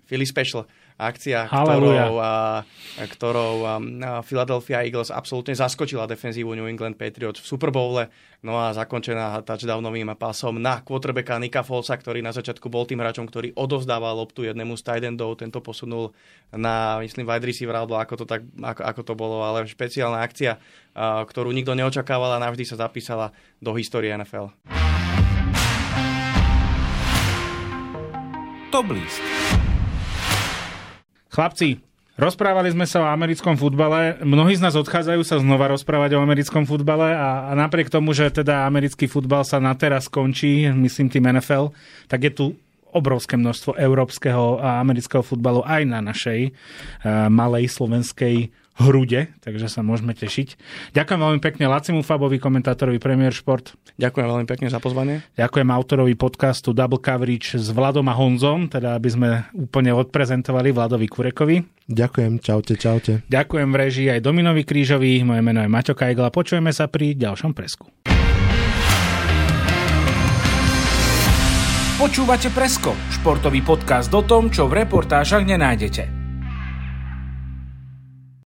[0.07, 0.63] Philly Special
[1.01, 2.61] akcia, ktorou, a,
[3.01, 3.73] ktorou a,
[4.21, 8.13] Philadelphia Eagles absolútne zaskočila defenzívu New England Patriots v Super Bowle,
[8.45, 13.25] no a zakončená touchdownovým pasom na quarterbacka Nika Folsa, ktorý na začiatku bol tým hráčom,
[13.25, 16.13] ktorý odovzdával loptu jednému z tight endov, tento posunul
[16.53, 20.61] na, myslím, wide receiver, alebo ako to, tak, ako, ako to bolo, ale špeciálna akcia,
[20.93, 24.53] a, ktorú nikto neočakával a navždy sa zapísala do histórie NFL.
[28.71, 29.40] Top list.
[31.31, 31.81] Chlapci,
[32.20, 34.20] Rozprávali sme sa o americkom futbale.
[34.20, 38.28] Mnohí z nás odchádzajú sa znova rozprávať o americkom futbale a, a napriek tomu, že
[38.28, 41.73] teda americký futbal sa na teraz končí, myslím tým NFL,
[42.12, 42.47] tak je tu
[42.93, 49.85] obrovské množstvo európskeho a amerického futbalu aj na našej uh, malej slovenskej hrude, takže sa
[49.85, 50.57] môžeme tešiť.
[50.97, 53.77] Ďakujem veľmi pekne Lacimu Fabovi, komentátorovi Premier Sport.
[54.01, 55.20] Ďakujem veľmi pekne za pozvanie.
[55.36, 61.07] Ďakujem autorovi podcastu Double Coverage s Vladom a Honzom, teda aby sme úplne odprezentovali Vladovi
[61.07, 61.61] Kurekovi.
[61.90, 63.12] Ďakujem, čaute, čaute.
[63.28, 67.52] Ďakujem v režii aj Dominovi Krížovi, moje meno je Maťo Kajgla, počujeme sa pri ďalšom
[67.52, 67.93] presku.
[72.01, 76.20] Počúvate Presko, športový podcast o tom, čo v reportážach nenájdete.